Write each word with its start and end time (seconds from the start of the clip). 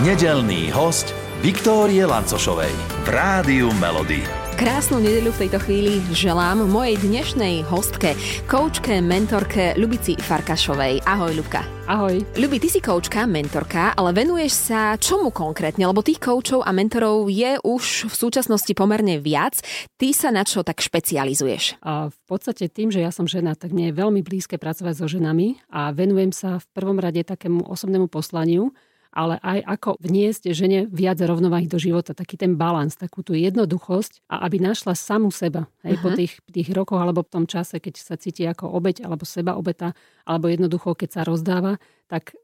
Nedelný 0.00 0.72
host 0.72 1.12
Viktórie 1.44 2.08
Lancošovej 2.08 2.72
v 3.04 3.08
Rádiu 3.12 3.68
Melody. 3.76 4.24
Krásnu 4.56 4.96
nedeľu 4.96 5.28
v 5.36 5.40
tejto 5.44 5.60
chvíli 5.60 6.00
želám 6.16 6.64
mojej 6.72 6.96
dnešnej 7.04 7.68
hostke, 7.68 8.16
koučke, 8.48 9.04
mentorke 9.04 9.76
Lubici 9.76 10.16
Farkašovej. 10.16 11.04
Ahoj, 11.04 11.36
Ľubka. 11.36 11.84
Ahoj. 11.84 12.16
Ľubi, 12.32 12.56
ty 12.56 12.72
si 12.72 12.80
koučka, 12.80 13.28
mentorka, 13.28 13.92
ale 13.92 14.16
venuješ 14.16 14.72
sa 14.72 14.96
čomu 14.96 15.28
konkrétne? 15.28 15.84
Lebo 15.84 16.00
tých 16.00 16.16
koučov 16.16 16.64
a 16.64 16.72
mentorov 16.72 17.28
je 17.28 17.60
už 17.60 18.08
v 18.08 18.14
súčasnosti 18.16 18.72
pomerne 18.72 19.20
viac. 19.20 19.60
Ty 20.00 20.16
sa 20.16 20.32
na 20.32 20.48
čo 20.48 20.64
tak 20.64 20.80
špecializuješ? 20.80 21.76
A 21.84 22.08
v 22.08 22.18
podstate 22.24 22.72
tým, 22.72 22.88
že 22.88 23.04
ja 23.04 23.12
som 23.12 23.28
žena, 23.28 23.52
tak 23.52 23.76
mne 23.76 23.92
je 23.92 24.00
veľmi 24.00 24.24
blízke 24.24 24.56
pracovať 24.56 24.96
so 24.96 25.04
ženami 25.12 25.60
a 25.68 25.92
venujem 25.92 26.32
sa 26.32 26.56
v 26.56 26.64
prvom 26.72 26.96
rade 26.96 27.20
takému 27.20 27.68
osobnému 27.68 28.08
poslaniu, 28.08 28.72
ale 29.10 29.42
aj 29.42 29.58
ako 29.66 29.90
vniesť 29.98 30.54
žene 30.54 30.86
viac 30.86 31.18
rovnováhy 31.18 31.66
do 31.66 31.76
života, 31.82 32.14
taký 32.14 32.38
ten 32.38 32.54
balans, 32.54 32.94
takú 32.94 33.26
tú 33.26 33.34
jednoduchosť 33.34 34.26
a 34.30 34.46
aby 34.46 34.62
našla 34.62 34.94
samu 34.94 35.34
seba. 35.34 35.66
Aj 35.82 35.94
uh-huh. 35.94 36.02
po 36.02 36.08
tých, 36.14 36.38
tých 36.46 36.70
rokoch 36.70 37.02
alebo 37.02 37.26
v 37.26 37.32
tom 37.34 37.44
čase, 37.50 37.82
keď 37.82 37.94
sa 37.98 38.14
cíti 38.14 38.46
ako 38.46 38.70
obeď 38.70 39.02
alebo 39.02 39.26
seba 39.26 39.58
obeta, 39.58 39.98
alebo 40.22 40.46
jednoducho, 40.46 40.94
keď 40.94 41.10
sa 41.10 41.22
rozdáva, 41.26 41.82
tak 42.06 42.38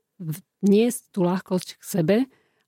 vniesť 0.63 1.15
tú 1.15 1.23
ľahkosť 1.23 1.69
k 1.79 1.83
sebe 1.83 2.17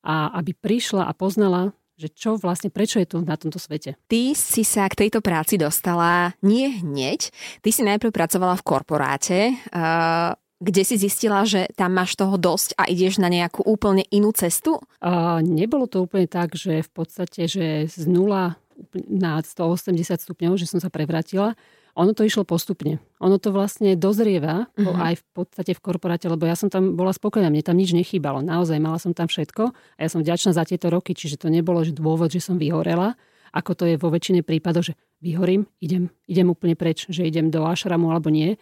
a 0.07 0.31
aby 0.39 0.55
prišla 0.55 1.11
a 1.11 1.13
poznala 1.13 1.75
že 1.99 2.15
čo 2.15 2.39
vlastne, 2.39 2.71
prečo 2.71 3.03
je 3.03 3.11
tu 3.11 3.19
na 3.27 3.35
tomto 3.35 3.59
svete. 3.59 3.99
Ty 4.07 4.31
si 4.39 4.63
sa 4.63 4.87
k 4.87 4.95
tejto 4.95 5.19
práci 5.19 5.59
dostala 5.59 6.31
nie 6.47 6.79
hneď. 6.79 7.35
Ty 7.59 7.71
si 7.75 7.83
najprv 7.83 8.15
pracovala 8.15 8.55
v 8.55 8.63
korporáte. 8.63 9.39
Uh, 9.75 10.39
kde 10.59 10.83
si 10.83 10.99
zistila, 10.99 11.47
že 11.47 11.71
tam 11.79 11.95
máš 11.95 12.19
toho 12.19 12.35
dosť 12.35 12.75
a 12.75 12.91
ideš 12.91 13.23
na 13.23 13.31
nejakú 13.31 13.63
úplne 13.63 14.03
inú 14.11 14.35
cestu? 14.35 14.83
A 14.99 15.39
nebolo 15.39 15.87
to 15.87 16.03
úplne 16.03 16.27
tak, 16.27 16.59
že 16.59 16.83
v 16.83 16.91
podstate, 16.91 17.47
že 17.47 17.87
z 17.87 18.05
nula 18.11 18.59
na 19.07 19.39
180 19.43 19.95
stupňov, 20.19 20.59
že 20.59 20.67
som 20.67 20.79
sa 20.83 20.91
prevratila. 20.91 21.55
Ono 21.99 22.15
to 22.15 22.23
išlo 22.23 22.47
postupne. 22.47 23.03
Ono 23.19 23.43
to 23.43 23.51
vlastne 23.51 23.99
dozrieva 23.99 24.71
uh-huh. 24.71 24.95
aj 25.03 25.19
v 25.19 25.25
podstate 25.35 25.75
v 25.75 25.83
korporáte, 25.83 26.31
lebo 26.31 26.47
ja 26.47 26.55
som 26.55 26.71
tam 26.71 26.95
bola 26.95 27.11
spokojná, 27.11 27.51
mne 27.51 27.67
tam 27.67 27.75
nič 27.75 27.91
nechýbalo. 27.91 28.39
Naozaj 28.39 28.79
mala 28.79 29.03
som 29.03 29.11
tam 29.11 29.27
všetko 29.27 29.75
a 29.75 29.99
ja 29.99 30.07
som 30.07 30.23
vďačná 30.23 30.55
za 30.55 30.63
tieto 30.63 30.95
roky, 30.95 31.11
čiže 31.11 31.43
to 31.43 31.51
nebolo 31.51 31.83
že 31.83 31.91
dôvod, 31.91 32.31
že 32.31 32.39
som 32.39 32.55
vyhorela, 32.55 33.19
ako 33.51 33.75
to 33.75 33.85
je 33.91 33.97
vo 33.99 34.15
väčšine 34.15 34.47
prípadov, 34.47 34.87
že 34.87 34.95
vyhorím, 35.19 35.67
idem, 35.83 36.15
idem 36.31 36.47
úplne 36.47 36.79
preč, 36.79 37.11
že 37.11 37.27
idem 37.27 37.51
do 37.51 37.67
ašramu 37.67 38.15
alebo 38.15 38.31
nie 38.31 38.55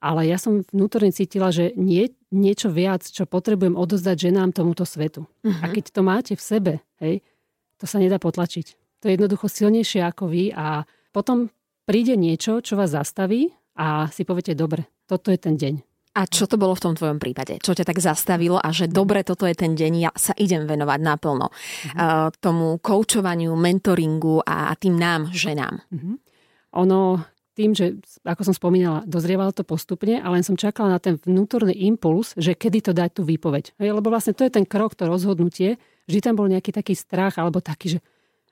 ale 0.00 0.26
ja 0.26 0.40
som 0.40 0.64
vnútorne 0.72 1.12
cítila, 1.12 1.52
že 1.52 1.76
nie, 1.76 2.08
niečo 2.32 2.72
viac, 2.72 3.04
čo 3.04 3.28
potrebujem 3.28 3.76
odozdať 3.76 4.32
ženám 4.32 4.56
tomuto 4.56 4.88
svetu. 4.88 5.28
Uh-huh. 5.44 5.60
A 5.60 5.68
mhm. 5.68 5.72
keď 5.76 5.84
to 5.92 6.00
máte 6.00 6.32
v 6.34 6.42
sebe, 6.42 6.72
hej, 7.04 7.20
to 7.76 7.84
sa 7.84 8.00
nedá 8.00 8.16
potlačiť. 8.16 8.76
To 9.00 9.08
je 9.08 9.16
jednoducho 9.16 9.48
silnejšie 9.48 10.04
ako 10.04 10.28
vy 10.28 10.52
a 10.52 10.84
potom 11.12 11.48
príde 11.88 12.16
niečo, 12.16 12.60
čo 12.60 12.76
vás 12.76 12.92
zastaví 12.92 13.48
a 13.80 14.08
si 14.12 14.28
poviete, 14.28 14.52
dobre, 14.52 14.88
toto 15.08 15.32
je 15.32 15.40
ten 15.40 15.56
deň. 15.56 15.74
A 16.10 16.26
čo 16.26 16.50
to 16.50 16.58
bolo 16.58 16.74
v 16.74 16.84
tom 16.90 16.94
tvojom 16.98 17.22
prípade? 17.22 17.62
Čo 17.62 17.70
ťa 17.70 17.86
tak 17.86 18.02
zastavilo 18.02 18.58
a 18.58 18.74
že 18.74 18.90
dobre, 18.90 19.22
toto 19.22 19.46
je 19.46 19.54
ten 19.54 19.78
deň, 19.78 19.92
ja 19.96 20.10
sa 20.18 20.34
idem 20.34 20.66
venovať 20.66 21.00
naplno 21.00 21.48
uh-huh. 21.48 21.96
uh, 21.96 22.28
tomu 22.42 22.76
koučovaniu, 22.82 23.54
mentoringu 23.56 24.42
a, 24.42 24.68
a 24.68 24.74
tým 24.76 24.98
nám, 24.98 25.30
ženám? 25.30 25.80
Uh-huh. 25.88 26.14
Ono, 26.82 27.24
tým, 27.60 27.76
že, 27.76 28.00
ako 28.24 28.48
som 28.48 28.54
spomínala, 28.56 29.04
dozrievalo 29.04 29.52
to 29.52 29.68
postupne, 29.68 30.16
ale 30.16 30.40
len 30.40 30.44
som 30.48 30.56
čakala 30.56 30.96
na 30.96 31.00
ten 31.02 31.20
vnútorný 31.20 31.76
impuls, 31.76 32.32
že 32.40 32.56
kedy 32.56 32.88
to 32.88 32.92
dať 32.96 33.20
tú 33.20 33.22
výpoveď. 33.28 33.76
Lebo 33.76 34.08
vlastne 34.08 34.32
to 34.32 34.48
je 34.48 34.56
ten 34.56 34.64
krok, 34.64 34.96
to 34.96 35.04
rozhodnutie, 35.04 35.76
že 36.08 36.24
tam 36.24 36.40
bol 36.40 36.48
nejaký 36.48 36.72
taký 36.72 36.96
strach, 36.96 37.36
alebo 37.36 37.60
taký, 37.60 37.96
že 37.96 37.98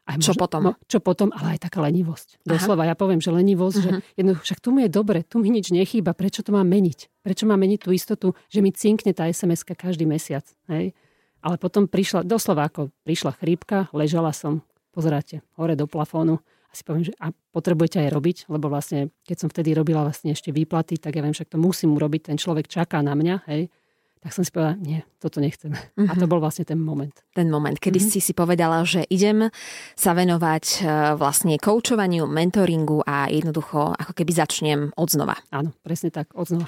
aj 0.09 0.21
čo 0.21 0.33
možno, 0.37 0.41
potom? 0.45 0.61
No, 0.61 0.73
čo 0.85 0.99
potom, 1.01 1.29
ale 1.33 1.57
aj 1.57 1.69
taká 1.69 1.81
lenivosť. 1.85 2.29
Aha. 2.45 2.57
Doslova, 2.57 2.85
ja 2.85 2.97
poviem, 2.97 3.21
že 3.21 3.33
lenivosť, 3.33 3.77
uh-huh. 3.77 3.85
že 3.89 3.91
mhm. 3.97 4.01
jedno, 4.17 4.33
však 4.37 4.59
tu 4.61 4.69
mi 4.77 4.85
je 4.85 4.91
dobre, 4.93 5.25
tu 5.25 5.41
mi 5.41 5.49
nič 5.49 5.73
nechýba, 5.73 6.13
prečo 6.13 6.45
to 6.45 6.53
mám 6.53 6.69
meniť? 6.69 7.25
Prečo 7.25 7.49
mám 7.49 7.61
meniť 7.61 7.81
tú 7.81 7.97
istotu, 7.97 8.37
že 8.53 8.61
mi 8.61 8.73
cinkne 8.73 9.17
tá 9.17 9.25
sms 9.29 9.65
každý 9.73 10.05
mesiac? 10.05 10.45
Hej? 10.69 10.93
Ale 11.41 11.57
potom 11.57 11.89
prišla, 11.89 12.29
doslova 12.29 12.69
ako 12.69 12.93
prišla 13.09 13.33
chrípka, 13.41 13.89
ležala 13.97 14.37
som, 14.37 14.61
pozeráte, 14.93 15.41
hore 15.57 15.77
do 15.77 15.89
plafónu 15.89 16.45
a 16.69 16.73
si 16.77 16.85
poviem, 16.85 17.09
že 17.09 17.17
a 17.17 17.33
potrebujete 17.33 18.05
aj 18.05 18.13
robiť, 18.13 18.37
lebo 18.53 18.69
vlastne, 18.69 19.09
keď 19.25 19.37
som 19.41 19.49
vtedy 19.49 19.73
robila 19.73 20.05
vlastne 20.05 20.37
ešte 20.37 20.53
výplaty, 20.53 21.01
tak 21.01 21.17
ja 21.17 21.25
viem, 21.25 21.33
však 21.33 21.49
to 21.49 21.59
musím 21.59 21.97
urobiť, 21.97 22.33
ten 22.33 22.37
človek 22.37 22.69
čaká 22.69 23.01
na 23.01 23.17
mňa, 23.17 23.49
hej, 23.49 23.73
tak 24.19 24.35
som 24.35 24.43
si 24.43 24.51
povedala, 24.51 24.75
nie, 24.83 25.01
toto 25.23 25.39
nechcem. 25.39 25.71
Uh-huh. 25.71 26.11
A 26.11 26.13
to 26.19 26.27
mhm. 26.27 26.31
bol 26.31 26.41
vlastne 26.43 26.67
ten 26.67 26.79
moment. 26.79 27.15
Ten 27.35 27.47
moment, 27.49 27.79
kedy 27.79 28.03
uh-huh. 28.03 28.13
si 28.13 28.21
si 28.21 28.35
povedala, 28.35 28.83
že 28.83 29.07
idem 29.07 29.47
sa 29.95 30.11
venovať 30.11 30.65
e, 30.67 30.79
vlastne 31.15 31.55
koučovaniu, 31.55 32.27
mentoringu 32.27 33.07
a 33.07 33.31
jednoducho 33.31 33.95
ako 33.95 34.13
keby 34.19 34.33
začnem 34.35 34.81
od 34.99 35.09
znova. 35.09 35.39
Áno, 35.55 35.71
presne 35.87 36.11
tak, 36.11 36.35
od 36.35 36.51
znova. 36.51 36.67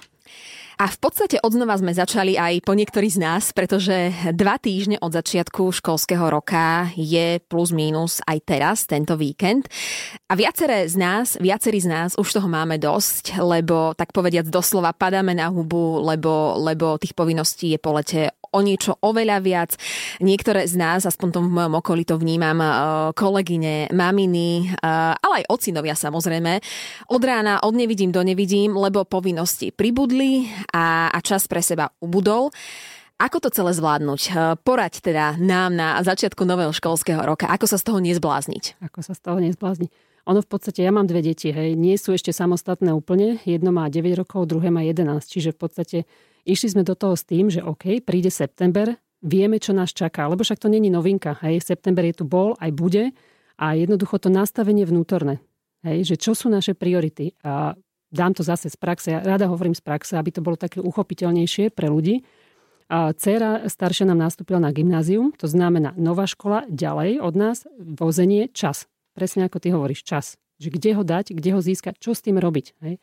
A 0.80 0.88
v 0.88 0.96
podstate 0.96 1.36
odznova 1.44 1.76
sme 1.76 1.92
začali 1.92 2.40
aj 2.40 2.64
po 2.64 2.72
niektorí 2.72 3.12
z 3.12 3.20
nás, 3.20 3.52
pretože 3.52 4.16
dva 4.32 4.56
týždne 4.56 4.96
od 5.04 5.12
začiatku 5.12 5.76
školského 5.76 6.24
roka 6.32 6.88
je 6.96 7.36
plus 7.36 7.68
mínus 7.68 8.24
aj 8.24 8.38
teraz, 8.48 8.88
tento 8.88 9.12
víkend. 9.20 9.68
A 10.32 10.40
viaceré 10.40 10.88
z 10.88 10.96
nás, 10.96 11.36
viacerí 11.36 11.84
z 11.84 11.92
nás 11.92 12.16
už 12.16 12.32
toho 12.32 12.48
máme 12.48 12.80
dosť, 12.80 13.36
lebo 13.44 13.92
tak 13.92 14.16
povediac 14.16 14.48
doslova 14.48 14.96
padáme 14.96 15.36
na 15.36 15.52
hubu, 15.52 16.00
lebo, 16.00 16.56
lebo 16.56 16.96
tých 16.96 17.12
povinností 17.12 17.76
je 17.76 17.78
po 17.78 17.92
lete 18.00 18.32
o 18.50 18.60
niečo 18.60 18.98
oveľa 18.98 19.38
viac. 19.40 19.70
Niektoré 20.18 20.66
z 20.66 20.74
nás, 20.74 21.06
aspoň 21.06 21.28
tom 21.30 21.44
v 21.46 21.54
mojom 21.54 21.74
okolí 21.78 22.02
to 22.02 22.18
vnímam, 22.18 22.58
eh, 22.58 22.70
kolegyne, 23.14 23.92
maminy, 23.94 24.66
eh, 24.66 25.14
ale 25.14 25.44
aj 25.44 25.48
ocinovia 25.50 25.94
samozrejme. 25.94 26.52
Od 27.14 27.22
rána 27.22 27.62
od 27.62 27.74
nevidím 27.74 28.10
do 28.10 28.22
nevidím, 28.26 28.74
lebo 28.74 29.06
povinnosti 29.06 29.70
pribudli 29.70 30.19
a, 30.74 31.08
a 31.08 31.18
čas 31.24 31.48
pre 31.48 31.64
seba 31.64 31.94
ubudol. 32.02 32.52
Ako 33.20 33.40
to 33.40 33.52
celé 33.52 33.76
zvládnuť? 33.76 34.20
Eh, 34.28 34.34
poraď 34.64 35.04
teda 35.04 35.24
nám 35.40 35.76
na 35.76 36.00
začiatku 36.00 36.44
nového 36.48 36.72
školského 36.72 37.20
roka. 37.20 37.48
Ako 37.48 37.68
sa 37.68 37.76
z 37.76 37.84
toho 37.88 37.98
nezblázniť? 38.00 38.80
Ako 38.80 39.00
sa 39.04 39.12
z 39.12 39.20
toho 39.20 39.38
nezblázniť? 39.40 39.90
Ono 40.28 40.40
v 40.44 40.48
podstate, 40.48 40.84
ja 40.84 40.92
mám 40.92 41.08
dve 41.08 41.24
deti, 41.24 41.48
hej, 41.48 41.74
nie 41.74 41.96
sú 41.96 42.12
ešte 42.12 42.30
samostatné 42.30 42.92
úplne. 42.92 43.40
Jedno 43.48 43.72
má 43.72 43.88
9 43.88 44.20
rokov, 44.20 44.46
druhé 44.52 44.68
má 44.68 44.84
11, 44.84 45.24
čiže 45.24 45.56
v 45.56 45.58
podstate 45.58 45.98
Išli 46.48 46.72
sme 46.72 46.82
do 46.86 46.96
toho 46.96 47.16
s 47.16 47.26
tým, 47.28 47.52
že 47.52 47.60
OK, 47.60 48.00
príde 48.00 48.32
september, 48.32 48.96
vieme, 49.20 49.60
čo 49.60 49.76
nás 49.76 49.92
čaká, 49.92 50.24
lebo 50.24 50.40
však 50.40 50.60
to 50.60 50.72
není 50.72 50.88
novinka. 50.88 51.36
Hej, 51.44 51.60
september 51.68 52.04
je 52.08 52.16
tu 52.16 52.24
bol, 52.24 52.56
aj 52.56 52.70
bude 52.72 53.12
a 53.60 53.66
jednoducho 53.76 54.16
to 54.16 54.32
nastavenie 54.32 54.88
vnútorné. 54.88 55.44
Hej, 55.84 56.12
že 56.12 56.16
čo 56.16 56.32
sú 56.32 56.48
naše 56.48 56.72
priority. 56.72 57.36
A 57.44 57.76
dám 58.10 58.34
to 58.34 58.42
zase 58.42 58.70
z 58.70 58.76
praxe, 58.76 59.08
ja 59.10 59.18
rada 59.22 59.46
hovorím 59.46 59.74
z 59.74 59.82
praxe, 59.82 60.18
aby 60.18 60.30
to 60.34 60.44
bolo 60.44 60.58
také 60.58 60.82
uchopiteľnejšie 60.82 61.74
pre 61.74 61.88
ľudí. 61.88 62.26
A 62.90 63.14
dcera 63.14 63.70
staršia 63.70 64.02
nám 64.10 64.18
nastúpila 64.18 64.58
na 64.58 64.74
gymnázium, 64.74 65.30
to 65.38 65.46
znamená 65.46 65.94
nová 65.94 66.26
škola, 66.26 66.66
ďalej 66.66 67.22
od 67.22 67.34
nás 67.38 67.62
vozenie, 67.78 68.50
čas. 68.50 68.90
Presne 69.14 69.46
ako 69.46 69.62
ty 69.62 69.70
hovoríš, 69.70 70.02
čas. 70.02 70.34
Že 70.58 70.74
kde 70.74 70.90
ho 70.98 71.02
dať, 71.06 71.30
kde 71.30 71.50
ho 71.54 71.60
získať, 71.62 72.02
čo 72.02 72.18
s 72.18 72.20
tým 72.26 72.42
robiť. 72.42 72.74
Hej. 72.82 72.98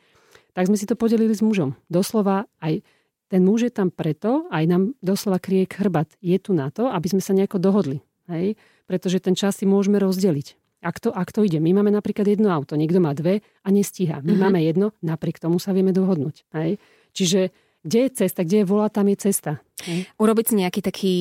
Tak 0.51 0.68
sme 0.68 0.75
si 0.75 0.84
to 0.84 1.00
podelili 1.00 1.31
s 1.31 1.39
mužom. 1.39 1.79
Doslova 1.88 2.51
aj 2.59 2.84
ten 3.28 3.44
muž 3.44 3.68
je 3.68 3.72
tam 3.72 3.91
preto, 3.91 4.47
aj 4.51 4.63
nám 4.68 4.84
doslova 5.03 5.39
krie 5.39 5.68
chrbat. 5.68 6.07
Je 6.19 6.35
tu 6.39 6.56
na 6.56 6.72
to, 6.72 6.88
aby 6.91 7.07
sme 7.12 7.24
sa 7.24 7.35
nejako 7.35 7.59
dohodli. 7.59 8.03
Hej? 8.28 8.56
Pretože 8.88 9.24
ten 9.24 9.35
čas 9.35 9.59
si 9.59 9.68
môžeme 9.68 10.00
rozdeliť. 10.00 10.56
Ak 10.81 11.01
to, 11.01 11.09
ak 11.09 11.33
to 11.33 11.41
ide, 11.41 11.57
my 11.57 11.73
máme 11.73 11.89
napríklad 11.89 12.29
jedno 12.29 12.53
auto, 12.53 12.77
niekto 12.77 13.01
má 13.01 13.17
dve 13.17 13.41
a 13.65 13.69
nestíha. 13.73 14.21
My 14.21 14.38
uh-huh. 14.38 14.43
máme 14.45 14.59
jedno, 14.61 14.93
napriek 15.01 15.41
tomu 15.41 15.57
sa 15.57 15.73
vieme 15.73 15.89
dohodnúť. 15.89 16.45
Hej? 16.53 16.77
Čiže 17.17 17.49
kde 17.81 17.99
je 18.05 18.09
cesta, 18.13 18.45
kde 18.45 18.61
je 18.61 18.69
vola, 18.69 18.91
tam 18.91 19.09
je 19.09 19.17
cesta. 19.17 19.57
Hej? 19.88 20.05
Urobiť 20.21 20.45
si 20.45 20.53
nejaký 20.61 20.81
taký 20.85 21.15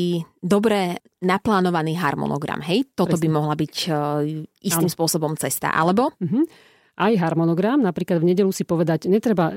dobre 0.45 1.01
naplánovaný 1.25 1.97
harmonogram. 1.97 2.61
Hej? 2.61 2.93
Toto 2.93 3.17
Presne. 3.17 3.25
by 3.25 3.29
mohla 3.33 3.55
byť 3.57 3.75
uh, 3.89 4.21
istým 4.61 4.91
ano. 4.91 4.95
spôsobom 4.95 5.33
cesta. 5.41 5.73
Alebo? 5.73 6.13
Uh-huh. 6.21 6.45
Aj 6.97 7.13
harmonogram, 7.17 7.81
napríklad 7.81 8.21
v 8.21 8.37
nedelu 8.37 8.53
si 8.53 8.65
povedať, 8.65 9.09
netreba 9.09 9.53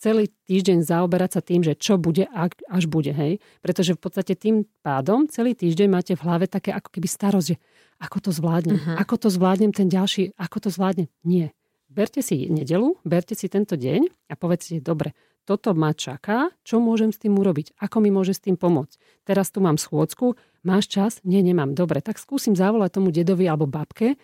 celý 0.00 0.32
týždeň 0.48 0.80
zaoberať 0.80 1.30
sa 1.38 1.40
tým, 1.44 1.60
že 1.60 1.76
čo 1.76 2.00
bude, 2.00 2.24
ak, 2.24 2.64
až 2.72 2.88
bude, 2.88 3.12
hej. 3.12 3.36
Pretože 3.60 3.94
v 3.94 4.00
podstate 4.00 4.32
tým 4.32 4.64
pádom 4.80 5.28
celý 5.28 5.52
týždeň 5.52 5.88
máte 5.92 6.12
v 6.16 6.24
hlave 6.24 6.48
také 6.48 6.72
ako 6.72 6.88
keby 6.88 7.06
starosť, 7.06 7.46
že 7.52 7.60
ako 8.00 8.18
to 8.24 8.30
zvládnem, 8.32 8.80
uh-huh. 8.80 8.96
ako 8.96 9.14
to 9.20 9.28
zvládnem 9.28 9.76
ten 9.76 9.92
ďalší, 9.92 10.32
ako 10.40 10.56
to 10.66 10.68
zvládnem. 10.72 11.06
Nie. 11.22 11.52
Berte 11.90 12.24
si 12.24 12.48
nedelu, 12.48 12.96
berte 13.04 13.36
si 13.36 13.50
tento 13.52 13.76
deň 13.76 14.32
a 14.32 14.34
povedzte, 14.38 14.80
dobre, 14.80 15.12
toto 15.44 15.74
ma 15.74 15.90
čaká, 15.90 16.54
čo 16.62 16.78
môžem 16.78 17.10
s 17.10 17.18
tým 17.18 17.34
urobiť, 17.34 17.74
ako 17.82 17.96
mi 17.98 18.14
môže 18.14 18.38
s 18.38 18.44
tým 18.44 18.54
pomôcť. 18.54 19.26
Teraz 19.26 19.50
tu 19.50 19.58
mám 19.58 19.76
schôdzku, 19.76 20.38
máš 20.62 20.86
čas? 20.86 21.18
Nie, 21.26 21.42
nemám. 21.42 21.74
Dobre, 21.74 21.98
tak 21.98 22.22
skúsim 22.22 22.54
zavolať 22.54 23.00
tomu 23.00 23.10
dedovi 23.10 23.50
alebo 23.50 23.66
babke 23.66 24.14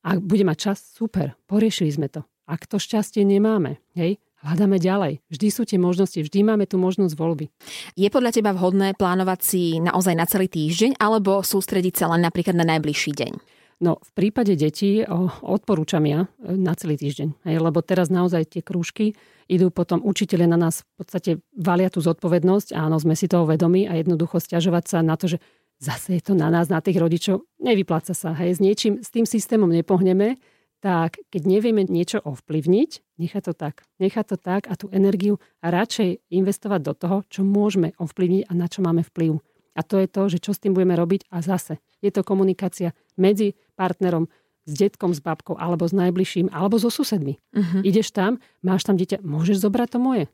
a 0.00 0.16
bude 0.16 0.48
mať 0.48 0.58
čas, 0.72 0.78
super, 0.80 1.36
poriešili 1.44 1.92
sme 1.92 2.08
to. 2.08 2.24
Ak 2.48 2.64
to 2.64 2.80
šťastie 2.80 3.22
nemáme, 3.22 3.78
hej, 3.94 4.18
hľadáme 4.44 4.80
ďalej. 4.80 5.20
Vždy 5.28 5.46
sú 5.52 5.62
tie 5.68 5.76
možnosti, 5.76 6.16
vždy 6.16 6.40
máme 6.44 6.64
tú 6.64 6.80
možnosť 6.80 7.14
voľby. 7.16 7.52
Je 7.96 8.08
podľa 8.08 8.36
teba 8.36 8.56
vhodné 8.56 8.96
plánovať 8.96 9.40
si 9.44 9.62
naozaj 9.78 10.14
na 10.16 10.24
celý 10.24 10.48
týždeň 10.48 10.96
alebo 10.96 11.44
sústrediť 11.44 11.94
sa 12.00 12.08
len 12.12 12.24
napríklad 12.24 12.56
na 12.56 12.64
najbližší 12.64 13.12
deň? 13.12 13.32
No, 13.80 13.96
v 13.96 14.10
prípade 14.12 14.52
detí 14.60 15.00
odporúčam 15.40 16.04
ja 16.04 16.28
e, 16.44 16.52
na 16.52 16.76
celý 16.76 17.00
týždeň, 17.00 17.48
hej, 17.48 17.56
lebo 17.64 17.80
teraz 17.80 18.12
naozaj 18.12 18.52
tie 18.52 18.60
krúžky 18.60 19.16
idú 19.48 19.72
potom 19.72 20.04
učiteľe 20.04 20.44
na 20.44 20.60
nás 20.60 20.84
v 20.84 20.94
podstate 21.00 21.30
valia 21.56 21.88
tú 21.88 22.04
zodpovednosť, 22.04 22.76
áno, 22.76 23.00
sme 23.00 23.16
si 23.16 23.24
toho 23.24 23.48
vedomi 23.48 23.88
a 23.88 23.96
jednoducho 23.96 24.36
stiažovať 24.36 24.84
sa 24.84 24.98
na 25.00 25.16
to, 25.16 25.32
že 25.32 25.40
zase 25.80 26.20
je 26.20 26.22
to 26.22 26.36
na 26.36 26.52
nás, 26.52 26.68
na 26.68 26.84
tých 26.84 27.00
rodičov, 27.00 27.48
nevypláca 27.56 28.12
sa, 28.12 28.36
hej, 28.36 28.52
s 28.52 28.60
niečím, 28.60 29.00
s 29.00 29.08
tým 29.08 29.24
systémom 29.24 29.72
nepohneme, 29.72 30.36
tak 30.80 31.20
keď 31.28 31.42
nevieme 31.44 31.84
niečo 31.84 32.24
ovplyvniť, 32.24 33.20
nechá 33.20 33.44
to 33.44 33.52
tak. 33.52 33.84
Nechá 34.00 34.24
to 34.24 34.40
tak 34.40 34.66
a 34.66 34.74
tú 34.74 34.88
energiu 34.90 35.36
a 35.60 35.68
radšej 35.68 36.32
investovať 36.32 36.80
do 36.80 36.92
toho, 36.96 37.16
čo 37.28 37.44
môžeme 37.44 37.92
ovplyvniť 38.00 38.48
a 38.48 38.52
na 38.56 38.66
čo 38.66 38.80
máme 38.80 39.04
vplyv. 39.04 39.38
A 39.76 39.80
to 39.84 40.00
je 40.00 40.08
to, 40.10 40.22
že 40.26 40.42
čo 40.42 40.56
s 40.56 40.60
tým 40.60 40.74
budeme 40.74 40.96
robiť 40.96 41.28
a 41.30 41.44
zase 41.44 41.78
je 42.00 42.10
to 42.10 42.24
komunikácia 42.24 42.96
medzi 43.20 43.54
partnerom, 43.76 44.26
s 44.68 44.72
detkom, 44.76 45.10
s 45.16 45.24
babkou, 45.24 45.56
alebo 45.56 45.88
s 45.88 45.96
najbližším, 45.96 46.52
alebo 46.52 46.76
so 46.76 46.92
susedmi. 46.92 47.40
Uh-huh. 47.56 47.80
Ideš 47.80 48.12
tam, 48.12 48.38
máš 48.60 48.86
tam 48.86 48.94
dieťa, 48.94 49.24
môžeš 49.24 49.66
zobrať 49.66 49.88
to 49.96 49.98
moje. 49.98 50.24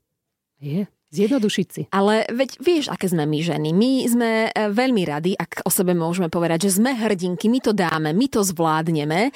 Je, 0.58 0.90
Zjednodušiť 1.06 1.66
si. 1.70 1.82
Ale 1.94 2.26
veď 2.26 2.58
vieš, 2.58 2.84
aké 2.90 3.06
sme 3.06 3.30
my 3.30 3.38
ženy. 3.38 3.70
My 3.70 3.90
sme 4.10 4.30
e, 4.50 4.74
veľmi 4.74 5.06
radi, 5.06 5.38
ak 5.38 5.62
o 5.62 5.70
sebe 5.70 5.94
môžeme 5.94 6.26
povedať, 6.26 6.66
že 6.66 6.82
sme 6.82 6.98
hrdinky, 6.98 7.46
my 7.46 7.62
to 7.62 7.70
dáme, 7.70 8.10
my 8.10 8.26
to 8.26 8.42
zvládneme 8.42 9.30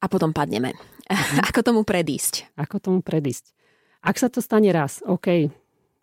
a 0.00 0.06
potom 0.06 0.32
padneme. 0.36 0.76
Mm. 1.08 1.42
Ako 1.48 1.62
tomu 1.62 1.82
predísť? 1.86 2.52
Ako 2.58 2.82
tomu 2.82 3.00
predísť? 3.00 3.54
Ak 4.04 4.20
sa 4.20 4.30
to 4.30 4.38
stane 4.38 4.70
raz, 4.70 5.02
OK, 5.02 5.50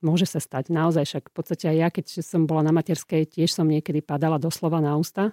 môže 0.03 0.27
sa 0.27 0.43
stať. 0.43 0.73
Naozaj 0.73 1.03
však 1.07 1.23
v 1.31 1.33
podstate 1.33 1.65
aj 1.71 1.77
ja, 1.77 1.87
keď 1.87 2.05
som 2.19 2.43
bola 2.43 2.65
na 2.65 2.75
materskej, 2.75 3.29
tiež 3.29 3.55
som 3.55 3.69
niekedy 3.69 4.03
padala 4.03 4.35
doslova 4.35 4.83
na 4.83 4.99
ústa. 4.99 5.31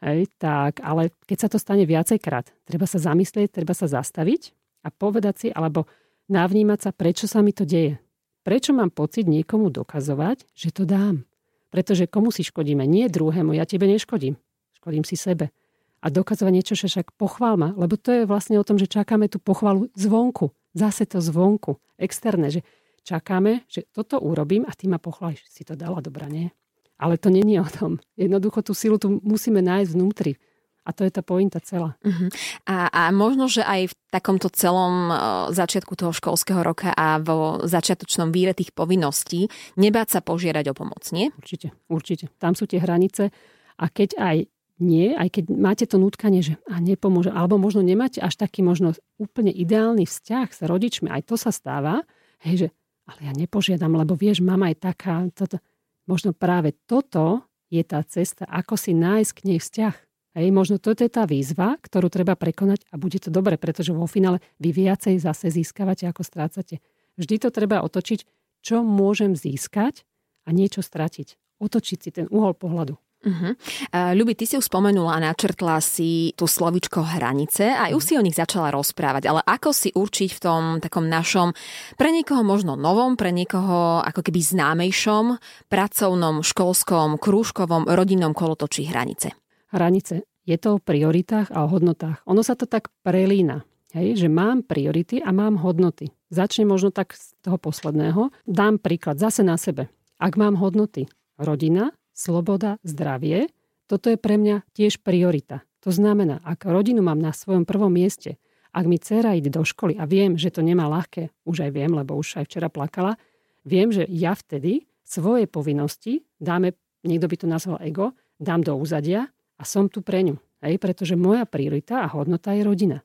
Hej, 0.00 0.32
tak, 0.40 0.80
ale 0.80 1.12
keď 1.28 1.38
sa 1.44 1.48
to 1.52 1.60
stane 1.60 1.84
viacejkrát, 1.84 2.48
treba 2.64 2.88
sa 2.88 2.96
zamyslieť, 2.96 3.52
treba 3.52 3.76
sa 3.76 3.84
zastaviť 3.84 4.56
a 4.84 4.88
povedať 4.88 5.34
si, 5.36 5.48
alebo 5.52 5.84
navnímať 6.32 6.88
sa, 6.88 6.90
prečo 6.96 7.28
sa 7.28 7.44
mi 7.44 7.52
to 7.52 7.68
deje. 7.68 8.00
Prečo 8.40 8.72
mám 8.72 8.88
pocit 8.88 9.28
niekomu 9.28 9.68
dokazovať, 9.68 10.48
že 10.56 10.72
to 10.72 10.88
dám? 10.88 11.28
Pretože 11.68 12.08
komu 12.08 12.32
si 12.32 12.40
škodíme? 12.40 12.88
Nie 12.88 13.12
druhému, 13.12 13.52
ja 13.52 13.68
tebe 13.68 13.84
neškodím. 13.84 14.40
Škodím 14.80 15.04
si 15.04 15.20
sebe 15.20 15.52
a 16.00 16.06
dokazovať 16.08 16.52
niečo, 16.52 16.74
že 16.76 16.88
však 16.88 17.16
pochvál 17.20 17.60
ma, 17.60 17.76
lebo 17.76 18.00
to 18.00 18.12
je 18.12 18.22
vlastne 18.24 18.56
o 18.56 18.64
tom, 18.64 18.80
že 18.80 18.88
čakáme 18.88 19.28
tú 19.28 19.36
pochvalu 19.36 19.92
zvonku, 19.92 20.52
zase 20.72 21.04
to 21.04 21.20
zvonku, 21.20 21.76
externé, 22.00 22.48
že 22.48 22.60
čakáme, 23.04 23.68
že 23.68 23.84
toto 23.92 24.20
urobím 24.20 24.64
a 24.64 24.72
ty 24.72 24.88
ma 24.88 24.96
pochváliš, 24.96 25.44
si 25.48 25.64
to 25.64 25.76
dala 25.76 26.00
dobrá, 26.00 26.28
nie? 26.28 26.52
Ale 27.00 27.16
to 27.16 27.32
není 27.32 27.56
o 27.56 27.64
tom. 27.64 27.96
Jednoducho 28.16 28.60
tú 28.60 28.76
silu 28.76 29.00
tu 29.00 29.20
musíme 29.24 29.64
nájsť 29.64 29.90
vnútri. 29.96 30.36
A 30.84 30.96
to 30.96 31.04
je 31.04 31.12
tá 31.12 31.20
pointa 31.20 31.60
celá. 31.60 31.96
Uh-huh. 32.00 32.28
A, 32.64 32.88
a 32.88 33.02
možno, 33.12 33.52
že 33.52 33.60
aj 33.60 33.92
v 33.92 33.94
takomto 34.08 34.48
celom 34.48 35.12
začiatku 35.52 35.92
toho 35.92 36.12
školského 36.12 36.64
roka 36.64 36.92
a 36.96 37.20
vo 37.20 37.60
začiatočnom 37.64 38.32
víre 38.32 38.56
tých 38.56 38.72
povinností 38.72 39.48
nebáť 39.76 40.08
sa 40.18 40.20
požiadať 40.24 40.72
o 40.72 40.74
pomoc, 40.76 41.04
nie? 41.12 41.28
Určite, 41.36 41.76
určite. 41.88 42.32
Tam 42.40 42.56
sú 42.56 42.64
tie 42.64 42.80
hranice. 42.80 43.28
A 43.76 43.84
keď 43.92 44.16
aj 44.20 44.36
nie, 44.80 45.12
aj 45.12 45.28
keď 45.36 45.44
máte 45.52 45.84
to 45.84 46.00
nutkanie, 46.00 46.40
že 46.40 46.56
a 46.66 46.80
nepomôže, 46.80 47.30
alebo 47.30 47.60
možno 47.60 47.84
nemáte 47.84 48.18
až 48.18 48.40
taký 48.40 48.64
možno 48.64 48.96
úplne 49.20 49.52
ideálny 49.52 50.08
vzťah 50.08 50.48
s 50.50 50.60
rodičmi, 50.64 51.12
aj 51.12 51.28
to 51.28 51.36
sa 51.36 51.52
stáva, 51.52 52.02
hej, 52.42 52.66
že 52.66 52.68
ale 53.10 53.26
ja 53.26 53.32
nepožiadam, 53.34 53.98
lebo 53.98 54.14
vieš, 54.14 54.38
mama 54.38 54.70
je 54.70 54.78
taká, 54.78 55.26
toto. 55.34 55.58
možno 56.06 56.30
práve 56.30 56.78
toto 56.86 57.42
je 57.66 57.82
tá 57.82 58.02
cesta, 58.06 58.46
ako 58.46 58.78
si 58.78 58.94
nájsť 58.94 59.30
k 59.34 59.44
nej 59.46 59.58
vzťah. 59.58 59.94
Hej, 60.38 60.46
možno 60.54 60.78
toto 60.78 61.02
je 61.02 61.10
tá 61.10 61.26
výzva, 61.26 61.74
ktorú 61.82 62.06
treba 62.06 62.38
prekonať 62.38 62.86
a 62.94 62.94
bude 62.94 63.18
to 63.18 63.34
dobre, 63.34 63.58
pretože 63.58 63.90
vo 63.90 64.06
finále 64.06 64.38
vy 64.62 64.70
viacej 64.70 65.18
zase 65.18 65.50
získavate, 65.50 66.06
ako 66.06 66.22
strácate. 66.22 66.78
Vždy 67.18 67.42
to 67.42 67.48
treba 67.50 67.82
otočiť, 67.82 68.22
čo 68.62 68.86
môžem 68.86 69.34
získať 69.34 70.06
a 70.46 70.54
niečo 70.54 70.86
stratiť. 70.86 71.34
Otočiť 71.58 71.98
si 71.98 72.10
ten 72.14 72.26
uhol 72.30 72.54
pohľadu. 72.54 72.94
Uh-huh. 73.20 73.52
Uh, 73.92 74.16
Ľubi, 74.16 74.32
ty 74.32 74.48
si 74.48 74.56
už 74.56 74.64
spomenula, 74.64 75.20
načrtla 75.20 75.76
si 75.84 76.32
tú 76.32 76.48
slovičko 76.48 77.04
hranice 77.04 77.68
a 77.68 77.92
už 77.92 78.00
si 78.00 78.14
o 78.16 78.24
nich 78.24 78.32
začala 78.32 78.72
rozprávať, 78.72 79.28
ale 79.28 79.44
ako 79.44 79.76
si 79.76 79.92
určiť 79.92 80.30
v 80.32 80.40
tom 80.40 80.62
takom 80.80 81.04
našom, 81.04 81.52
pre 82.00 82.08
niekoho 82.16 82.40
možno 82.40 82.80
novom, 82.80 83.20
pre 83.20 83.28
niekoho 83.28 84.00
ako 84.00 84.24
keby 84.24 84.40
známejšom, 84.40 85.36
pracovnom, 85.68 86.40
školskom, 86.40 87.20
krúžkovom, 87.20 87.92
rodinnom 87.92 88.32
kolotočí 88.32 88.88
hranice? 88.88 89.36
Hranice. 89.68 90.24
Je 90.48 90.56
to 90.56 90.80
o 90.80 90.82
prioritách 90.82 91.52
a 91.52 91.68
o 91.68 91.70
hodnotách. 91.70 92.24
Ono 92.24 92.40
sa 92.40 92.56
to 92.56 92.64
tak 92.64 92.88
prelína. 93.04 93.68
Hej, 93.92 94.24
že 94.24 94.28
mám 94.32 94.64
priority 94.64 95.20
a 95.20 95.28
mám 95.34 95.60
hodnoty. 95.60 96.14
Začne 96.32 96.64
možno 96.64 96.94
tak 96.94 97.12
z 97.12 97.36
toho 97.42 97.58
posledného. 97.58 98.32
Dám 98.46 98.80
príklad 98.80 99.18
zase 99.20 99.42
na 99.42 99.58
sebe. 99.58 99.90
Ak 100.16 100.38
mám 100.38 100.56
hodnoty 100.56 101.10
rodina, 101.36 101.90
sloboda, 102.20 102.76
zdravie, 102.84 103.48
toto 103.88 104.12
je 104.12 104.20
pre 104.20 104.36
mňa 104.36 104.68
tiež 104.76 105.00
priorita. 105.00 105.64
To 105.80 105.88
znamená, 105.88 106.44
ak 106.44 106.68
rodinu 106.68 107.00
mám 107.00 107.16
na 107.16 107.32
svojom 107.32 107.64
prvom 107.64 107.88
mieste, 107.88 108.36
ak 108.70 108.84
mi 108.84 109.00
dcera 109.00 109.32
ide 109.32 109.48
do 109.48 109.64
školy 109.64 109.96
a 109.96 110.04
viem, 110.04 110.36
že 110.36 110.52
to 110.52 110.60
nemá 110.60 110.86
ľahké, 110.86 111.32
už 111.48 111.64
aj 111.64 111.70
viem, 111.72 111.90
lebo 111.90 112.14
už 112.20 112.38
aj 112.38 112.44
včera 112.46 112.68
plakala, 112.68 113.16
viem, 113.64 113.88
že 113.88 114.04
ja 114.06 114.36
vtedy 114.36 114.84
svoje 115.02 115.48
povinnosti 115.48 116.22
dáme, 116.38 116.76
niekto 117.02 117.26
by 117.26 117.36
to 117.40 117.46
nazval 117.48 117.78
ego, 117.80 118.12
dám 118.36 118.62
do 118.62 118.76
úzadia 118.76 119.26
a 119.56 119.62
som 119.64 119.88
tu 119.88 120.04
pre 120.04 120.22
ňu. 120.22 120.36
Hej, 120.60 120.76
pretože 120.76 121.16
moja 121.16 121.48
priorita 121.48 122.04
a 122.04 122.12
hodnota 122.12 122.52
je 122.52 122.62
rodina. 122.62 123.00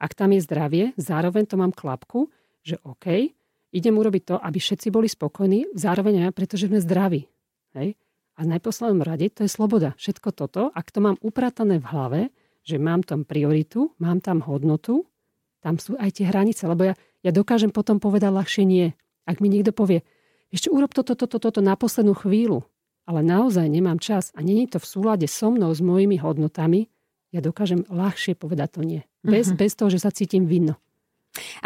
Ak 0.00 0.16
tam 0.16 0.32
je 0.32 0.40
zdravie, 0.40 0.96
zároveň 0.96 1.44
to 1.44 1.60
mám 1.60 1.70
klapku, 1.70 2.32
že 2.64 2.80
OK, 2.80 3.28
idem 3.76 3.94
urobiť 3.94 4.22
to, 4.24 4.36
aby 4.40 4.56
všetci 4.56 4.88
boli 4.88 5.06
spokojní, 5.06 5.76
zároveň 5.76 6.26
aj 6.26 6.32
pretože 6.32 6.66
sme 6.66 6.80
zdraví. 6.80 7.28
Hej? 7.76 7.92
A 8.34 8.42
v 8.42 8.50
najposlednom 8.58 9.06
rade 9.06 9.30
to 9.30 9.46
je 9.46 9.50
sloboda. 9.50 9.94
Všetko 9.94 10.34
toto, 10.34 10.62
ak 10.74 10.90
to 10.90 10.98
mám 10.98 11.16
upratané 11.22 11.78
v 11.78 11.86
hlave, 11.86 12.20
že 12.66 12.82
mám 12.82 13.06
tam 13.06 13.22
prioritu, 13.22 13.94
mám 14.02 14.18
tam 14.18 14.42
hodnotu, 14.42 15.06
tam 15.62 15.78
sú 15.78 15.94
aj 15.96 16.20
tie 16.20 16.28
hranice, 16.28 16.66
lebo 16.66 16.92
ja, 16.92 16.94
ja 17.22 17.30
dokážem 17.30 17.70
potom 17.70 18.02
povedať 18.02 18.34
ľahšie 18.34 18.64
nie. 18.66 18.92
Ak 19.24 19.38
mi 19.40 19.48
niekto 19.48 19.72
povie, 19.72 20.04
ešte 20.52 20.68
urob 20.68 20.92
toto, 20.92 21.16
toto, 21.16 21.40
toto 21.40 21.60
na 21.64 21.78
poslednú 21.78 22.12
chvíľu, 22.12 22.66
ale 23.08 23.20
naozaj 23.24 23.64
nemám 23.68 23.96
čas 24.00 24.32
a 24.36 24.44
není 24.44 24.68
to 24.68 24.76
v 24.80 24.86
súlade 24.86 25.26
so 25.28 25.48
mnou, 25.48 25.72
s 25.72 25.80
mojimi 25.80 26.20
hodnotami, 26.20 26.92
ja 27.34 27.42
dokážem 27.42 27.82
ľahšie 27.90 28.38
povedať 28.38 28.78
to 28.78 28.80
nie. 28.86 29.02
Bez, 29.24 29.50
uh-huh. 29.50 29.58
bez 29.58 29.72
toho, 29.74 29.90
že 29.90 29.98
sa 29.98 30.14
cítim 30.14 30.46
vinno. 30.46 30.78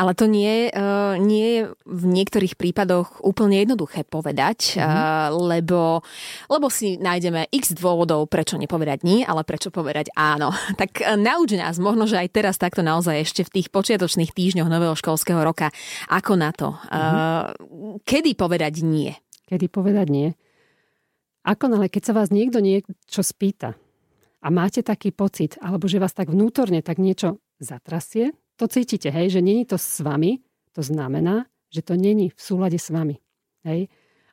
Ale 0.00 0.16
to 0.16 0.24
nie, 0.24 0.72
uh, 0.72 1.20
nie 1.20 1.46
je 1.52 1.62
v 1.84 2.04
niektorých 2.08 2.56
prípadoch 2.56 3.20
úplne 3.20 3.60
jednoduché 3.60 4.08
povedať, 4.08 4.80
mm-hmm. 4.80 5.36
lebo, 5.36 6.00
lebo 6.48 6.66
si 6.72 6.96
nájdeme 6.96 7.52
x 7.52 7.76
dôvodov, 7.76 8.32
prečo 8.32 8.56
nepovedať 8.56 9.04
nie, 9.04 9.20
ale 9.28 9.44
prečo 9.44 9.68
povedať 9.68 10.12
áno. 10.16 10.52
Tak 10.80 11.04
uh, 11.04 11.18
nauč 11.18 11.58
nás, 11.58 11.76
možno, 11.76 12.08
že 12.08 12.16
aj 12.16 12.28
teraz 12.32 12.54
takto 12.56 12.80
naozaj 12.80 13.26
ešte 13.26 13.42
v 13.44 13.60
tých 13.60 13.68
počiatočných 13.68 14.32
týždňoch 14.32 14.70
nového 14.70 14.96
školského 14.96 15.40
roka, 15.42 15.68
ako 16.08 16.32
na 16.38 16.50
to. 16.54 16.72
Mm-hmm. 16.88 18.02
Kedy 18.08 18.30
povedať 18.38 18.80
nie? 18.80 19.12
Kedy 19.48 19.68
povedať 19.68 20.06
nie? 20.08 20.28
Ako 21.48 21.72
ale 21.72 21.88
keď 21.88 22.12
sa 22.12 22.16
vás 22.16 22.28
niekto 22.28 22.60
niečo 22.60 23.24
spýta 23.24 23.72
a 24.44 24.48
máte 24.52 24.84
taký 24.84 25.10
pocit, 25.16 25.56
alebo 25.64 25.88
že 25.88 25.96
vás 25.96 26.12
tak 26.12 26.28
vnútorne 26.28 26.84
tak 26.84 27.00
niečo 27.00 27.40
zatrasie, 27.56 28.36
to 28.58 28.66
cítite, 28.66 29.08
hej, 29.14 29.38
že 29.38 29.40
není 29.40 29.62
to 29.62 29.78
s 29.78 30.02
vami, 30.02 30.42
to 30.74 30.82
znamená, 30.82 31.46
že 31.70 31.86
to 31.86 31.94
není 31.94 32.34
v 32.34 32.40
súlade 32.42 32.76
s 32.76 32.90
vami. 32.90 33.22
Hej. 33.62 33.86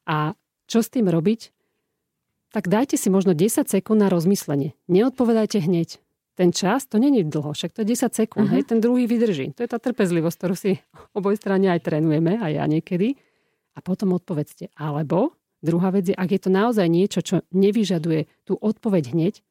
A 0.09 0.33
čo 0.65 0.81
s 0.81 0.89
tým 0.89 1.05
robiť? 1.05 1.53
Tak 2.49 2.71
dajte 2.71 2.97
si 2.97 3.13
možno 3.13 3.37
10 3.37 3.69
sekúnd 3.69 4.01
na 4.01 4.09
rozmyslenie. 4.09 4.73
Neodpovedajte 4.89 5.61
hneď. 5.61 6.01
Ten 6.35 6.51
čas, 6.51 6.83
to 6.83 6.99
není 6.99 7.23
dlho, 7.23 7.55
však 7.55 7.71
to 7.71 7.83
je 7.83 7.95
10 7.95 8.11
sekúnd, 8.11 8.51
uh-huh. 8.51 8.59
hej, 8.59 8.67
ten 8.67 8.83
druhý 8.83 9.07
vydrží. 9.07 9.55
To 9.55 9.63
je 9.63 9.71
tá 9.71 9.79
trpezlivosť, 9.79 10.35
ktorú 10.35 10.55
si 10.55 10.83
oboj 11.17 11.37
strane 11.39 11.71
aj 11.71 11.85
trénujeme, 11.85 12.41
aj 12.41 12.51
ja 12.59 12.65
niekedy. 12.67 13.15
A 13.75 13.83
potom 13.83 14.15
odpovedzte. 14.15 14.71
Alebo 14.75 15.35
druhá 15.59 15.91
vec 15.91 16.11
je, 16.11 16.15
ak 16.15 16.31
je 16.31 16.41
to 16.47 16.49
naozaj 16.51 16.87
niečo, 16.87 17.19
čo 17.19 17.43
nevyžaduje 17.51 18.27
tú 18.47 18.55
odpoveď 18.55 19.11
hneď, 19.11 19.43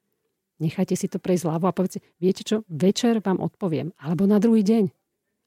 Nechajte 0.62 0.94
si 0.94 1.11
to 1.11 1.18
prejsť 1.18 1.50
ľavo 1.50 1.66
a 1.66 1.75
povedzte, 1.75 2.04
viete 2.23 2.46
čo, 2.46 2.62
večer 2.70 3.18
vám 3.18 3.42
odpoviem, 3.42 3.90
alebo 3.99 4.28
na 4.28 4.38
druhý 4.38 4.62
deň. 4.62 4.84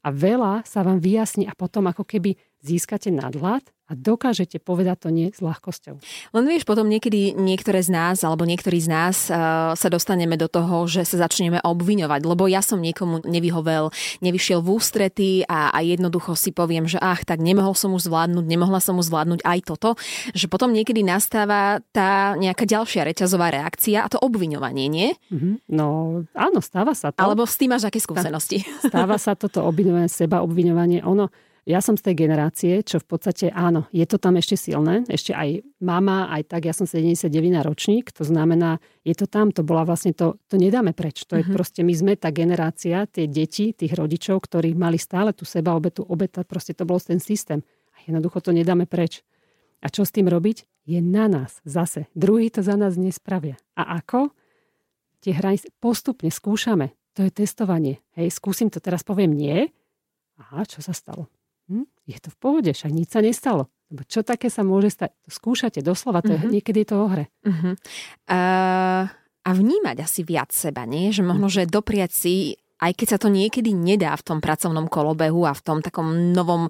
A 0.04 0.10
veľa 0.14 0.64
sa 0.64 0.84
vám 0.84 1.04
vyjasní 1.04 1.48
a 1.48 1.54
potom 1.56 1.88
ako 1.88 2.08
keby 2.08 2.40
získate 2.66 3.14
nadhľad 3.14 3.64
a 3.88 3.96
dokážete 3.96 4.60
povedať 4.60 5.08
to 5.08 5.10
nie 5.16 5.32
s 5.32 5.40
ľahkosťou. 5.40 5.96
Len 6.36 6.44
vieš, 6.44 6.68
potom 6.68 6.92
niekedy 6.92 7.32
niektoré 7.40 7.80
z 7.80 7.96
nás, 7.96 8.20
alebo 8.20 8.44
niektorí 8.44 8.84
z 8.84 8.92
nás 8.92 9.32
uh, 9.32 9.72
sa 9.80 9.88
dostaneme 9.88 10.36
do 10.36 10.52
toho, 10.52 10.84
že 10.92 11.08
sa 11.08 11.24
začneme 11.24 11.64
obviňovať, 11.64 12.22
lebo 12.28 12.52
ja 12.52 12.60
som 12.60 12.84
niekomu 12.84 13.24
nevyhovel, 13.24 13.96
nevyšiel 14.20 14.60
v 14.60 14.70
ústrety 14.76 15.30
a, 15.48 15.72
a 15.72 15.80
jednoducho 15.88 16.36
si 16.36 16.52
poviem, 16.52 16.84
že 16.84 17.00
ach, 17.00 17.24
tak 17.24 17.40
nemohol 17.40 17.80
som 17.80 17.96
už 17.96 18.12
zvládnuť, 18.12 18.44
nemohla 18.44 18.84
som 18.84 19.00
už 19.00 19.08
zvládnuť 19.08 19.48
aj 19.48 19.60
toto, 19.64 19.96
že 20.36 20.52
potom 20.52 20.76
niekedy 20.76 21.08
nastáva 21.08 21.80
tá 21.96 22.36
nejaká 22.36 22.68
ďalšia 22.68 23.08
reťazová 23.08 23.56
reakcia 23.56 24.04
a 24.04 24.12
to 24.12 24.20
obviňovanie, 24.20 24.92
nie? 24.92 25.16
Mm-hmm. 25.32 25.72
No 25.72 26.20
áno, 26.36 26.60
stáva 26.60 26.92
sa 26.92 27.16
to. 27.16 27.24
Alebo 27.24 27.48
s 27.48 27.56
tým 27.56 27.72
máš 27.72 27.88
aké 27.88 28.04
skúsenosti? 28.04 28.68
Stáva 28.84 29.16
sa 29.16 29.32
toto 29.40 29.64
obviňovanie, 29.64 30.12
seba 30.12 30.44
obviňovanie. 30.44 31.08
Ono, 31.08 31.32
ja 31.68 31.84
som 31.84 32.00
z 32.00 32.08
tej 32.08 32.16
generácie, 32.24 32.80
čo 32.80 33.04
v 33.04 33.08
podstate 33.12 33.52
áno, 33.52 33.92
je 33.92 34.08
to 34.08 34.16
tam 34.16 34.40
ešte 34.40 34.56
silné, 34.56 35.04
ešte 35.12 35.36
aj 35.36 35.68
mama, 35.84 36.32
aj 36.32 36.48
tak, 36.48 36.64
ja 36.64 36.72
som 36.72 36.88
79 36.88 37.28
ročník, 37.60 38.16
to 38.16 38.24
znamená, 38.24 38.80
je 39.04 39.12
to 39.12 39.28
tam, 39.28 39.52
to 39.52 39.68
bola 39.68 39.84
vlastne 39.84 40.16
to, 40.16 40.40
to 40.48 40.56
nedáme 40.56 40.96
preč. 40.96 41.28
To 41.28 41.36
je 41.36 41.44
uh-huh. 41.44 41.52
proste, 41.52 41.84
my 41.84 41.92
sme 41.92 42.16
tá 42.16 42.32
generácia, 42.32 43.04
tie 43.12 43.28
deti, 43.28 43.76
tých 43.76 43.92
rodičov, 44.00 44.48
ktorí 44.48 44.80
mali 44.80 44.96
stále 44.96 45.36
tú 45.36 45.44
seba 45.44 45.76
obetu, 45.76 46.08
obeta, 46.08 46.48
proste 46.48 46.72
to 46.72 46.88
bol 46.88 47.04
ten 47.04 47.20
systém. 47.20 47.60
A 47.92 48.08
jednoducho 48.08 48.40
to 48.40 48.56
nedáme 48.56 48.88
preč. 48.88 49.28
A 49.84 49.92
čo 49.92 50.08
s 50.08 50.16
tým 50.16 50.32
robiť? 50.32 50.88
Je 50.88 51.04
na 51.04 51.28
nás 51.28 51.60
zase. 51.68 52.08
Druhý 52.16 52.48
to 52.48 52.64
za 52.64 52.80
nás 52.80 52.96
nespravia. 52.96 53.60
A 53.76 54.00
ako? 54.00 54.32
Tie 55.20 55.36
hranice 55.36 55.68
postupne 55.84 56.32
skúšame. 56.32 56.96
To 57.20 57.28
je 57.28 57.32
testovanie. 57.36 58.00
Hej, 58.16 58.40
skúsim 58.40 58.72
to 58.72 58.80
teraz, 58.80 59.04
poviem 59.04 59.36
nie. 59.36 59.68
Aha, 60.40 60.64
čo 60.64 60.80
sa 60.80 60.96
stalo? 60.96 61.28
Hm, 61.68 61.86
je 62.08 62.18
to 62.20 62.30
v 62.32 62.38
pohode, 62.40 62.72
však 62.72 62.92
nič 62.92 63.12
sa 63.12 63.20
nestalo. 63.20 63.68
Lebo 63.88 64.04
čo 64.04 64.20
také 64.24 64.52
sa 64.52 64.68
môže 64.68 64.92
stať? 64.92 65.16
Skúšate 65.32 65.80
doslova, 65.80 66.20
to 66.20 66.36
uh-huh. 66.36 66.44
je, 66.44 66.48
mhm. 66.48 66.54
niekedy 66.60 66.84
je 66.84 66.90
to 66.92 66.98
o 67.00 67.08
hre. 67.08 67.26
Uh-huh. 67.48 67.74
Uh, 68.28 69.08
a 69.48 69.50
vnímať 69.56 70.04
asi 70.04 70.28
viac 70.28 70.52
seba, 70.52 70.84
nie? 70.84 71.16
Že 71.16 71.24
možno, 71.24 71.48
že 71.48 71.64
dopriať 71.64 72.12
si 72.12 72.36
aj 72.78 72.94
keď 72.94 73.08
sa 73.10 73.18
to 73.18 73.34
niekedy 73.34 73.74
nedá 73.74 74.14
v 74.14 74.22
tom 74.22 74.38
pracovnom 74.38 74.86
kolobehu 74.86 75.50
a 75.50 75.58
v 75.58 75.66
tom 75.66 75.82
takom 75.82 76.30
novom 76.30 76.70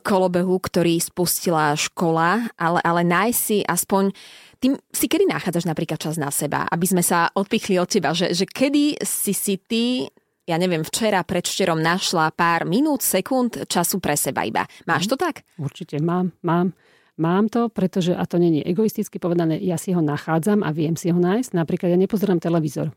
kolobehu, 0.00 0.56
ktorý 0.56 0.96
spustila 0.96 1.76
škola, 1.76 2.48
ale, 2.56 2.80
ale 2.80 3.04
nájsť 3.04 3.36
si 3.36 3.60
aspoň 3.60 4.16
tým 4.56 4.72
si 4.88 5.04
kedy 5.04 5.28
nachádzaš 5.28 5.68
napríklad 5.68 6.00
čas 6.00 6.16
na 6.16 6.32
seba, 6.32 6.64
aby 6.72 6.88
sme 6.88 7.04
sa 7.04 7.28
odpichli 7.36 7.76
od 7.76 7.92
teba, 7.92 8.16
že, 8.16 8.32
že 8.32 8.48
kedy 8.48 9.04
si 9.04 9.36
si 9.36 9.60
ty 9.60 10.08
ja 10.46 10.56
neviem, 10.56 10.86
včera, 10.86 11.26
predšterom 11.26 11.82
našla 11.82 12.30
pár 12.30 12.64
minút, 12.64 13.02
sekúnd 13.02 13.66
času 13.66 13.98
pre 13.98 14.14
seba 14.14 14.46
iba. 14.46 14.62
Máš 14.86 15.06
mhm. 15.06 15.10
to 15.10 15.16
tak? 15.18 15.36
Určite 15.58 15.98
mám, 15.98 16.32
mám. 16.46 16.72
Mám 17.16 17.48
to, 17.48 17.72
pretože, 17.72 18.12
a 18.12 18.28
to 18.28 18.36
není 18.36 18.60
egoisticky 18.60 19.16
povedané, 19.16 19.56
ja 19.64 19.80
si 19.80 19.96
ho 19.96 20.04
nachádzam 20.04 20.60
a 20.60 20.68
viem 20.68 21.00
si 21.00 21.08
ho 21.08 21.16
nájsť. 21.16 21.56
Napríklad 21.56 21.88
ja 21.88 21.96
nepozerám 21.96 22.44
televízor. 22.44 22.92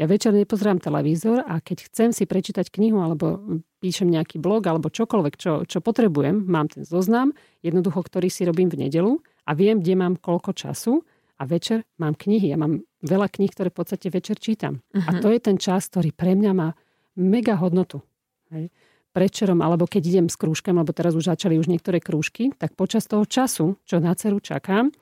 Ja 0.00 0.08
večer 0.08 0.32
nepozerám 0.32 0.80
televízor 0.80 1.44
a 1.44 1.60
keď 1.60 1.92
chcem 1.92 2.08
si 2.16 2.24
prečítať 2.24 2.72
knihu 2.72 3.04
alebo 3.04 3.60
píšem 3.84 4.08
nejaký 4.08 4.40
blog 4.40 4.64
alebo 4.64 4.88
čokoľvek, 4.88 5.34
čo, 5.36 5.68
čo 5.68 5.84
potrebujem, 5.84 6.48
mám 6.48 6.72
ten 6.72 6.88
zoznam, 6.88 7.36
jednoducho, 7.60 8.00
ktorý 8.08 8.32
si 8.32 8.48
robím 8.48 8.72
v 8.72 8.88
nedelu 8.88 9.20
a 9.44 9.52
viem, 9.52 9.84
kde 9.84 10.00
mám 10.00 10.16
koľko 10.16 10.56
času 10.56 11.04
a 11.36 11.44
večer 11.44 11.84
mám 12.00 12.16
knihy. 12.16 12.48
Ja 12.48 12.56
mám 12.56 12.80
veľa 13.00 13.28
kníh, 13.32 13.50
ktoré 13.52 13.68
v 13.72 13.78
podstate 13.80 14.06
večer 14.12 14.36
čítam. 14.36 14.84
Uh-huh. 14.92 15.04
A 15.08 15.10
mhm. 15.16 15.20
to 15.24 15.28
je 15.32 15.40
ten 15.40 15.56
čas, 15.56 15.88
ktorý 15.88 16.12
pre 16.12 16.36
mňa 16.36 16.52
má 16.52 16.68
mega 17.16 17.56
hodnotu. 17.56 18.04
Hej. 18.52 18.72
Prečerom, 19.10 19.58
alebo 19.58 19.90
keď 19.90 20.02
idem 20.06 20.26
s 20.30 20.38
krúžkami, 20.38 20.78
alebo 20.78 20.94
teraz 20.94 21.18
už 21.18 21.34
začali 21.34 21.58
už 21.58 21.66
niektoré 21.66 21.98
krúžky, 21.98 22.54
tak 22.54 22.78
počas 22.78 23.10
toho 23.10 23.26
času, 23.26 23.74
čo 23.82 23.98
na 23.98 24.14
ceru 24.14 24.38
čakám, 24.38 24.94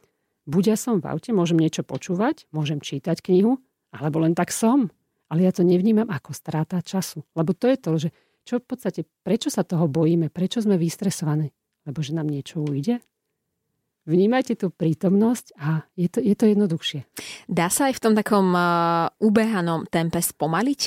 buď 0.48 0.64
ja 0.72 0.76
som 0.80 0.96
v 1.04 1.12
aute, 1.12 1.28
môžem 1.36 1.60
niečo 1.60 1.84
počúvať, 1.84 2.48
môžem 2.48 2.80
čítať 2.80 3.20
knihu, 3.20 3.60
alebo 3.92 4.24
len 4.24 4.32
tak 4.32 4.48
som. 4.48 4.88
Ale 5.28 5.44
ja 5.44 5.52
to 5.52 5.60
nevnímam 5.60 6.08
ako 6.08 6.32
stráta 6.32 6.80
času. 6.80 7.20
Lebo 7.36 7.52
to 7.52 7.68
je 7.68 7.76
to, 7.76 7.90
že 8.00 8.08
čo 8.48 8.56
v 8.56 8.64
podstate, 8.64 9.04
prečo 9.20 9.52
sa 9.52 9.60
toho 9.60 9.84
bojíme, 9.84 10.32
prečo 10.32 10.64
sme 10.64 10.80
vystresovaní? 10.80 11.52
Lebo 11.84 12.00
že 12.00 12.16
nám 12.16 12.32
niečo 12.32 12.64
ujde? 12.64 13.04
Vnímajte 14.08 14.56
tú 14.56 14.72
prítomnosť 14.72 15.52
a 15.60 15.84
je 15.92 16.08
to, 16.08 16.24
je 16.24 16.32
to 16.32 16.48
jednoduchšie. 16.48 17.04
Dá 17.44 17.68
sa 17.68 17.92
aj 17.92 18.00
v 18.00 18.02
tom 18.08 18.14
takom 18.16 18.56
uh, 18.56 19.12
ubehanom 19.20 19.84
tempe 19.84 20.24
spomaliť? 20.24 20.80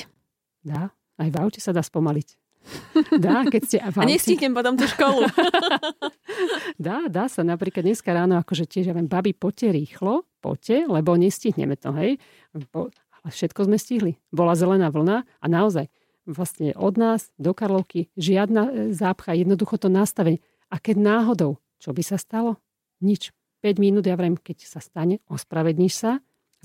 Dá. 0.66 0.90
Aj 1.22 1.30
v 1.30 1.36
aute 1.38 1.62
sa 1.62 1.70
dá 1.70 1.86
spomaliť. 1.86 2.42
Dá, 3.26 3.42
keď 3.50 3.62
ste 3.66 3.78
v 3.82 3.96
aute. 3.98 4.06
A 4.06 4.10
nestihnem 4.10 4.54
potom 4.54 4.78
tú 4.78 4.86
školu. 4.86 5.26
dá, 6.78 7.10
dá 7.10 7.26
sa. 7.26 7.42
Napríklad 7.42 7.82
dneska 7.82 8.14
ráno, 8.14 8.38
akože 8.38 8.70
tiež, 8.70 8.90
ja 8.90 8.94
viem, 8.94 9.10
babi, 9.10 9.34
poďte 9.34 9.74
rýchlo, 9.74 10.30
poďte, 10.38 10.86
lebo 10.86 11.18
nestihneme 11.18 11.74
to, 11.74 11.90
hej. 11.98 12.22
Ale 12.54 13.30
všetko 13.34 13.66
sme 13.66 13.82
stihli. 13.82 14.14
Bola 14.30 14.54
zelená 14.54 14.94
vlna 14.94 15.26
a 15.26 15.46
naozaj 15.50 15.90
vlastne 16.30 16.78
od 16.78 17.02
nás 17.02 17.34
do 17.42 17.54
Karlovky 17.58 18.14
žiadna 18.14 18.70
e, 18.70 18.72
zápcha, 18.94 19.34
jednoducho 19.34 19.82
to 19.82 19.90
nastavenie. 19.90 20.42
A 20.70 20.78
keď 20.78 21.02
náhodou, 21.02 21.58
čo 21.82 21.98
by 21.98 22.06
sa 22.06 22.22
stalo? 22.22 22.62
Nič. 23.02 23.34
5 23.62 23.78
minút, 23.78 24.10
ja 24.10 24.18
vrem, 24.18 24.34
keď 24.34 24.66
sa 24.66 24.82
stane, 24.82 25.22
ospravedníš 25.30 25.94
sa, 25.94 26.12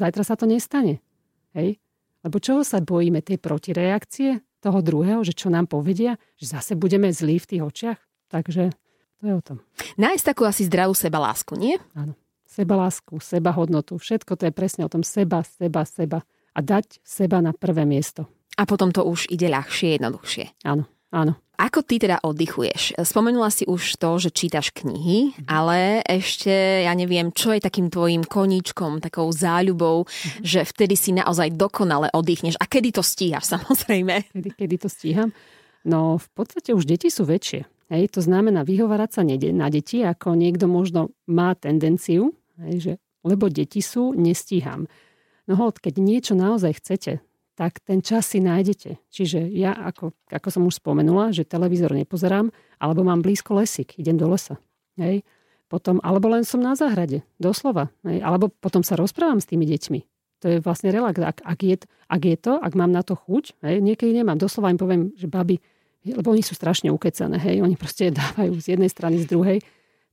zajtra 0.00 0.24
sa 0.24 0.32
to 0.32 0.48
nestane. 0.48 1.04
Hej? 1.52 1.76
Lebo 2.24 2.40
čoho 2.40 2.64
sa 2.64 2.80
bojíme? 2.80 3.20
Tej 3.20 3.36
protireakcie? 3.36 4.40
toho 4.66 4.82
druhého, 4.82 5.22
že 5.22 5.30
čo 5.30 5.46
nám 5.46 5.70
povedia, 5.70 6.18
že 6.34 6.50
zase 6.50 6.74
budeme 6.74 7.14
zlí 7.14 7.38
v 7.38 7.46
tých 7.46 7.62
očiach. 7.62 8.00
Takže 8.26 8.74
to 9.20 9.22
je 9.22 9.34
o 9.38 9.42
tom. 9.42 9.62
Nájsť 9.94 10.34
takú 10.34 10.42
asi 10.42 10.66
zdravú 10.66 10.90
sebalásku, 10.98 11.54
nie? 11.54 11.78
Áno. 11.94 12.18
Sebalásku, 12.50 13.22
sebahodnotu, 13.22 13.94
všetko 14.00 14.34
to 14.34 14.50
je 14.50 14.52
presne 14.54 14.82
o 14.82 14.90
tom 14.90 15.06
seba, 15.06 15.46
seba, 15.46 15.86
seba. 15.86 16.18
A 16.56 16.58
dať 16.64 16.98
seba 17.04 17.38
na 17.38 17.54
prvé 17.54 17.84
miesto. 17.86 18.26
A 18.56 18.64
potom 18.64 18.90
to 18.90 19.04
už 19.04 19.28
ide 19.28 19.46
ľahšie, 19.46 20.00
jednoduchšie. 20.00 20.64
Áno, 20.64 20.88
áno. 21.12 21.36
Ako 21.56 21.80
ty 21.80 21.96
teda 21.96 22.20
oddychuješ? 22.20 23.00
Spomenula 23.00 23.48
si 23.48 23.64
už 23.64 23.96
to, 23.96 24.20
že 24.20 24.28
čítaš 24.28 24.76
knihy, 24.76 25.32
mm. 25.32 25.48
ale 25.48 26.04
ešte 26.04 26.84
ja 26.84 26.92
neviem, 26.92 27.32
čo 27.32 27.56
je 27.56 27.64
takým 27.64 27.88
tvojim 27.88 28.28
koníčkom, 28.28 29.00
takou 29.00 29.32
záľubou, 29.32 30.04
mm. 30.04 30.44
že 30.44 30.68
vtedy 30.68 30.94
si 31.00 31.16
naozaj 31.16 31.56
dokonale 31.56 32.12
oddychneš. 32.12 32.60
A 32.60 32.68
kedy 32.68 32.92
to 32.92 33.02
stíhaš 33.02 33.48
samozrejme? 33.56 34.28
Kedy, 34.36 34.50
kedy 34.52 34.76
to 34.76 34.88
stíham? 34.92 35.32
No 35.86 36.20
v 36.20 36.28
podstate 36.36 36.76
už 36.76 36.84
deti 36.84 37.08
sú 37.08 37.24
väčšie. 37.24 37.64
Hej, 37.86 38.18
to 38.18 38.20
znamená 38.20 38.66
vyhovárať 38.66 39.10
sa 39.14 39.22
na 39.22 39.70
deti, 39.70 40.02
ako 40.02 40.34
niekto 40.34 40.66
možno 40.66 41.14
má 41.30 41.54
tendenciu, 41.54 42.34
hej, 42.58 42.76
že 42.82 42.92
lebo 43.26 43.50
deti 43.50 43.82
sú, 43.82 44.14
nestíham. 44.14 44.86
No 45.46 45.54
hold, 45.54 45.78
keď 45.78 45.98
niečo 45.98 46.34
naozaj 46.34 46.82
chcete, 46.82 47.22
tak 47.56 47.80
ten 47.80 48.04
čas 48.04 48.28
si 48.28 48.38
nájdete. 48.44 49.00
Čiže 49.08 49.48
ja, 49.48 49.72
ako, 49.72 50.12
ako 50.28 50.48
som 50.52 50.62
už 50.68 50.76
spomenula, 50.76 51.32
že 51.32 51.48
televízor 51.48 51.96
nepozerám, 51.96 52.52
alebo 52.76 53.00
mám 53.00 53.24
blízko 53.24 53.56
lesík, 53.56 53.96
idem 53.96 54.20
do 54.20 54.28
lesa. 54.28 54.60
Hej. 55.00 55.24
Potom, 55.66 55.98
alebo 56.04 56.30
len 56.30 56.44
som 56.44 56.60
na 56.60 56.76
záhrade, 56.76 57.24
doslova. 57.40 57.88
Hej. 58.04 58.20
Alebo 58.20 58.52
potom 58.52 58.84
sa 58.84 58.94
rozprávam 58.94 59.40
s 59.40 59.48
tými 59.48 59.64
deťmi. 59.64 60.00
To 60.44 60.52
je 60.52 60.56
vlastne 60.60 60.92
relax. 60.92 61.16
Ak, 61.16 61.40
ak, 61.40 61.60
je, 61.64 61.76
ak 62.12 62.22
je 62.22 62.36
to, 62.36 62.60
ak 62.60 62.76
mám 62.76 62.92
na 62.92 63.00
to 63.00 63.16
chuť, 63.16 63.56
hej, 63.64 63.80
niekedy 63.80 64.12
nemám. 64.12 64.36
Doslova 64.36 64.68
im 64.68 64.76
poviem, 64.76 65.16
že 65.16 65.24
babi, 65.24 65.56
lebo 66.04 66.36
oni 66.36 66.44
sú 66.44 66.52
strašne 66.52 66.92
ukecané, 66.92 67.40
hej, 67.40 67.64
oni 67.64 67.74
proste 67.74 68.12
dávajú 68.20 68.52
z 68.60 68.76
jednej 68.76 68.92
strany, 68.92 69.16
z 69.24 69.32
druhej, 69.32 69.58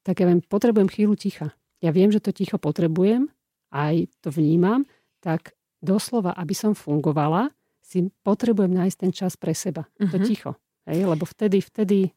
tak 0.08 0.24
ja 0.24 0.26
viem, 0.32 0.40
potrebujem 0.40 0.88
chvíľu 0.88 1.20
ticha. 1.20 1.52
Ja 1.84 1.92
viem, 1.92 2.08
že 2.08 2.24
to 2.24 2.32
ticho 2.32 2.56
potrebujem, 2.56 3.28
aj 3.76 4.08
to 4.24 4.32
vnímam, 4.32 4.88
tak 5.20 5.52
doslova, 5.84 6.32
aby 6.40 6.56
som 6.56 6.72
fungovala, 6.72 7.52
si 7.84 8.08
potrebujem 8.24 8.72
nájsť 8.72 8.98
ten 8.98 9.12
čas 9.12 9.36
pre 9.36 9.52
seba. 9.52 9.84
Uh-huh. 10.00 10.08
To 10.08 10.18
mhm. 10.18 10.26
ticho. 10.26 10.52
Hej, 10.88 11.08
lebo 11.08 11.24
vtedy, 11.28 11.60
vtedy 11.64 12.12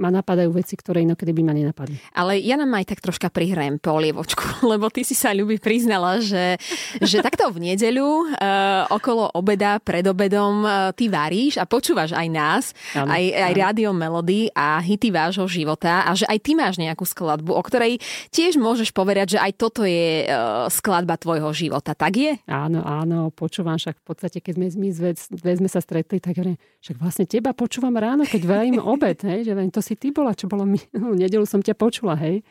ma 0.00 0.08
napadajú 0.08 0.56
veci, 0.56 0.72
ktoré 0.72 1.04
inokedy 1.04 1.36
by 1.36 1.42
ma 1.44 1.52
nenapadli. 1.52 2.00
Ale 2.16 2.40
ja 2.40 2.56
nám 2.56 2.72
aj 2.80 2.96
tak 2.96 3.04
troška 3.04 3.28
prihrajem 3.28 3.76
polievočku, 3.76 4.60
lebo 4.72 4.88
ty 4.88 5.04
si 5.04 5.12
sa 5.12 5.36
ľubí 5.36 5.60
priznala, 5.60 6.16
že, 6.24 6.56
že 6.96 7.20
takto 7.20 7.52
v 7.52 7.72
nedeľu 7.72 8.32
uh, 8.32 8.88
okolo 8.88 9.28
obeda, 9.36 9.76
pred 9.84 10.04
obedom 10.08 10.64
uh, 10.64 10.96
ty 10.96 11.12
varíš 11.12 11.60
a 11.60 11.68
počúvaš 11.68 12.16
aj 12.16 12.28
nás, 12.32 12.64
ano, 12.96 13.12
aj, 13.12 13.24
aj 13.36 13.52
rádio 13.52 13.92
Melody 13.92 14.48
a 14.56 14.80
hity 14.80 15.12
vášho 15.12 15.44
života 15.44 16.08
a 16.08 16.16
že 16.16 16.24
aj 16.24 16.38
ty 16.40 16.56
máš 16.56 16.80
nejakú 16.80 17.04
skladbu, 17.04 17.52
o 17.52 17.62
ktorej 17.62 18.00
tiež 18.32 18.56
môžeš 18.56 18.96
povedať, 18.96 19.36
že 19.36 19.38
aj 19.44 19.52
toto 19.60 19.84
je 19.84 20.24
uh, 20.24 20.72
skladba 20.72 21.20
tvojho 21.20 21.52
života. 21.52 21.92
Tak 21.92 22.12
je? 22.16 22.32
Áno, 22.48 22.80
áno, 22.80 23.28
počúvam 23.28 23.76
však 23.76 24.00
v 24.00 24.04
podstate, 24.08 24.38
keď 24.40 24.54
sme, 24.56 24.66
my 24.72 24.88
dve 25.36 25.52
sme 25.60 25.68
sa 25.68 25.84
stretli, 25.84 26.16
tak 26.16 26.40
však 26.80 26.96
vlastne 26.96 27.28
teba 27.28 27.52
počúvam 27.52 27.92
ráno, 27.92 28.24
keď 28.24 28.42
varím 28.48 28.80
obed, 28.80 29.20
hej, 29.20 29.44
že 29.44 29.52
to 29.68 29.81
si 29.82 29.98
ty 29.98 30.14
bola, 30.14 30.32
čo 30.32 30.48
bolo 30.48 30.64
mi, 30.64 30.78
no, 30.96 31.12
nedelu 31.12 31.44
som 31.44 31.60
ťa 31.60 31.74
počula, 31.74 32.14
hej. 32.16 32.46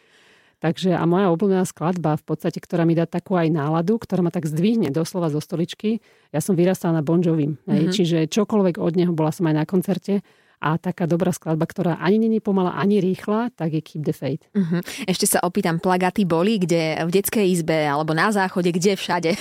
Takže 0.61 0.93
a 0.93 1.01
moja 1.09 1.33
obľúbená 1.33 1.65
skladba 1.65 2.21
v 2.21 2.23
podstate, 2.27 2.61
ktorá 2.61 2.85
mi 2.85 2.93
dá 2.93 3.09
takú 3.09 3.33
aj 3.33 3.49
náladu, 3.49 3.97
ktorá 3.97 4.21
ma 4.21 4.29
tak 4.29 4.45
zdvihne 4.45 4.93
doslova 4.93 5.33
zo 5.33 5.41
stoličky. 5.41 6.05
Ja 6.29 6.37
som 6.37 6.53
vyrastala 6.53 7.01
na 7.01 7.03
Bon 7.03 7.17
Jovi, 7.17 7.57
hej, 7.65 7.89
mm-hmm. 7.89 7.95
čiže 7.97 8.17
čokoľvek 8.29 8.77
od 8.77 8.93
neho, 8.93 9.09
bola 9.09 9.33
som 9.33 9.49
aj 9.49 9.55
na 9.57 9.65
koncerte 9.65 10.21
A 10.61 10.77
taká 10.77 11.09
dobrá 11.09 11.33
skladba, 11.33 11.65
ktorá 11.65 11.97
ani 11.97 12.21
není 12.21 12.37
pomalá, 12.37 12.77
ani 12.77 13.01
rýchla, 13.01 13.49
tak 13.57 13.73
je 13.73 13.81
Keep 13.81 14.01
the 14.05 14.13
Faith. 14.13 14.45
Uh-huh. 14.53 14.85
Ešte 15.09 15.25
sa 15.25 15.41
opýtam, 15.41 15.81
plagaty 15.81 16.21
boli 16.21 16.61
kde? 16.61 17.01
V 17.01 17.09
detskej 17.09 17.49
izbe 17.49 17.89
alebo 17.89 18.13
na 18.13 18.29
záchode, 18.29 18.69
kde 18.69 18.93
všade? 18.93 19.33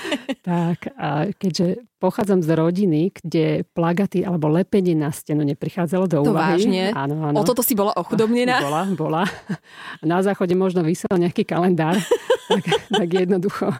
tak, 0.50 0.90
a 0.98 1.30
keďže 1.30 1.86
pochádzam 2.02 2.44
z 2.44 2.50
rodiny, 2.52 3.00
kde 3.16 3.64
plagaty 3.72 4.26
alebo 4.26 4.52
lepenie 4.52 4.92
na 4.92 5.08
stenu 5.08 5.40
neprichádzalo 5.46 6.04
do 6.04 6.20
to 6.20 6.36
úvahy. 6.36 6.60
vážne? 6.60 6.82
Áno, 6.92 7.32
áno. 7.32 7.40
O 7.40 7.46
toto 7.48 7.64
si 7.64 7.72
bola 7.72 7.96
ochudobnená? 7.96 8.60
Bola, 8.60 8.82
bola. 8.92 9.22
Na 10.04 10.20
záchode 10.20 10.52
možno 10.52 10.84
vysel 10.84 11.14
nejaký 11.16 11.48
kalendár, 11.48 11.96
tak, 12.50 12.64
tak 12.92 13.08
jednoducho 13.08 13.72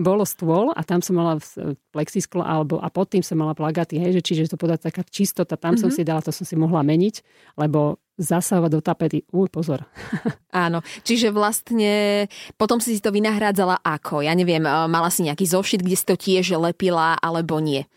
bolo 0.00 0.24
stôl 0.24 0.72
a 0.72 0.80
tam 0.80 1.04
som 1.04 1.20
mala 1.20 1.36
plexisklo 1.92 2.40
alebo 2.40 2.80
a 2.80 2.88
pod 2.88 3.12
tým 3.12 3.20
som 3.20 3.36
mala 3.36 3.52
plagaty, 3.52 4.00
hej, 4.00 4.16
že 4.18 4.22
čiže 4.24 4.50
to 4.50 4.58
podať 4.58 4.88
taká 4.88 5.04
čistota, 5.04 5.60
tam 5.60 5.76
mm-hmm. 5.76 5.82
som 5.84 5.90
mhm. 5.92 5.96
si 5.96 6.02
dala, 6.02 6.24
to 6.24 6.32
som 6.32 6.48
si 6.48 6.56
mohla 6.56 6.80
meniť, 6.80 7.22
lebo 7.60 8.00
zasávať 8.20 8.70
do 8.76 8.80
tapety, 8.84 9.18
uj, 9.32 9.48
pozor. 9.48 9.88
Áno, 10.52 10.84
čiže 11.00 11.32
vlastne 11.32 12.28
potom 12.60 12.76
si 12.76 12.92
si 12.92 13.00
to 13.00 13.08
vynahrádzala 13.08 13.80
ako? 13.80 14.20
Ja 14.20 14.36
neviem, 14.36 14.60
mala 14.60 15.08
si 15.08 15.24
nejaký 15.24 15.48
zošit, 15.48 15.80
kde 15.80 15.96
si 15.96 16.04
to 16.04 16.20
tiež 16.20 16.52
lepila, 16.60 17.16
alebo 17.16 17.56
nie? 17.64 17.88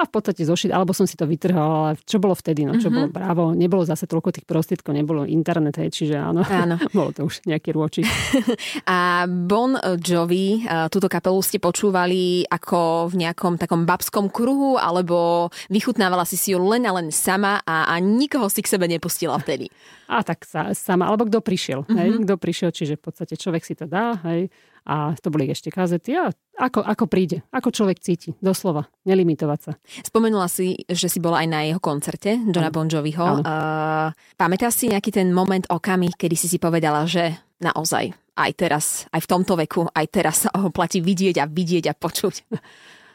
A 0.00 0.08
v 0.08 0.12
podstate 0.16 0.48
zošiť, 0.48 0.72
alebo 0.72 0.96
som 0.96 1.04
si 1.04 1.12
to 1.12 1.28
vytrhal, 1.28 1.92
ale 1.92 2.00
čo 2.08 2.16
bolo 2.16 2.32
vtedy, 2.32 2.64
no 2.64 2.80
čo 2.80 2.88
mm-hmm. 2.88 2.96
bolo 2.96 3.08
bravo, 3.12 3.44
nebolo 3.52 3.84
zase 3.84 4.08
toľko 4.08 4.32
tých 4.32 4.48
prostriedkov, 4.48 4.96
nebolo 4.96 5.28
internet, 5.28 5.76
hej, 5.76 5.92
čiže 5.92 6.16
áno, 6.16 6.40
áno. 6.40 6.80
bolo 6.96 7.12
to 7.12 7.28
už 7.28 7.44
nejaký 7.44 7.76
rôčik. 7.76 8.08
a 8.88 9.28
Bon 9.28 9.76
Jovi, 10.00 10.64
túto 10.88 11.04
kapelu 11.12 11.36
ste 11.44 11.60
počúvali 11.60 12.48
ako 12.48 13.12
v 13.12 13.28
nejakom 13.28 13.60
takom 13.60 13.84
babskom 13.84 14.32
kruhu, 14.32 14.80
alebo 14.80 15.52
vychutnávala 15.68 16.24
si 16.24 16.40
si 16.40 16.56
ju 16.56 16.64
len 16.64 16.88
a 16.88 16.96
len 16.96 17.12
sama 17.12 17.60
a, 17.68 17.92
a 17.92 18.00
nikoho 18.00 18.48
si 18.48 18.64
k 18.64 18.72
sebe 18.72 18.88
nepustila 18.88 19.36
vtedy? 19.36 19.68
A 20.10 20.26
tak 20.26 20.42
sa, 20.42 20.74
sama, 20.74 21.06
alebo 21.06 21.22
kto 21.30 21.38
prišiel, 21.38 21.86
mm-hmm. 21.86 21.98
hej, 22.02 22.08
mhm. 22.10 22.20
kto 22.26 22.34
prišiel, 22.34 22.70
čiže 22.74 22.98
v 22.98 23.02
podstate 23.06 23.38
človek 23.38 23.62
si 23.62 23.78
to 23.78 23.86
dá, 23.86 24.18
hej, 24.26 24.50
a 24.86 25.12
to 25.18 25.28
boli 25.28 25.48
ešte 25.50 25.68
kazety 25.68 26.16
a 26.16 26.32
ako, 26.60 26.84
ako 26.84 27.04
príde, 27.08 27.40
ako 27.50 27.72
človek 27.72 28.04
cíti, 28.04 28.36
doslova, 28.44 28.84
nelimitovať 29.08 29.60
sa. 29.64 29.72
Spomenula 30.04 30.44
si, 30.46 30.76
že 30.84 31.08
si 31.08 31.16
bola 31.16 31.40
aj 31.40 31.48
na 31.48 31.60
jeho 31.64 31.80
koncerte, 31.80 32.36
Johna 32.52 32.68
Bon 32.68 32.84
Joviho. 32.84 33.40
Uh, 33.40 34.12
pamätáš 34.36 34.84
si 34.84 34.92
nejaký 34.92 35.08
ten 35.08 35.32
moment, 35.32 35.64
okamih, 35.64 36.12
kedy 36.20 36.36
si 36.36 36.52
si 36.52 36.60
povedala, 36.60 37.08
že 37.08 37.32
naozaj, 37.64 38.12
aj 38.36 38.50
teraz, 38.56 38.84
aj 39.12 39.24
v 39.24 39.30
tomto 39.30 39.56
veku, 39.56 39.88
aj 39.88 40.06
teraz 40.12 40.44
sa 40.44 40.50
ho 40.52 40.68
platí 40.68 41.00
vidieť 41.00 41.40
a 41.40 41.48
vidieť 41.48 41.92
a 41.92 41.94
počuť? 41.96 42.34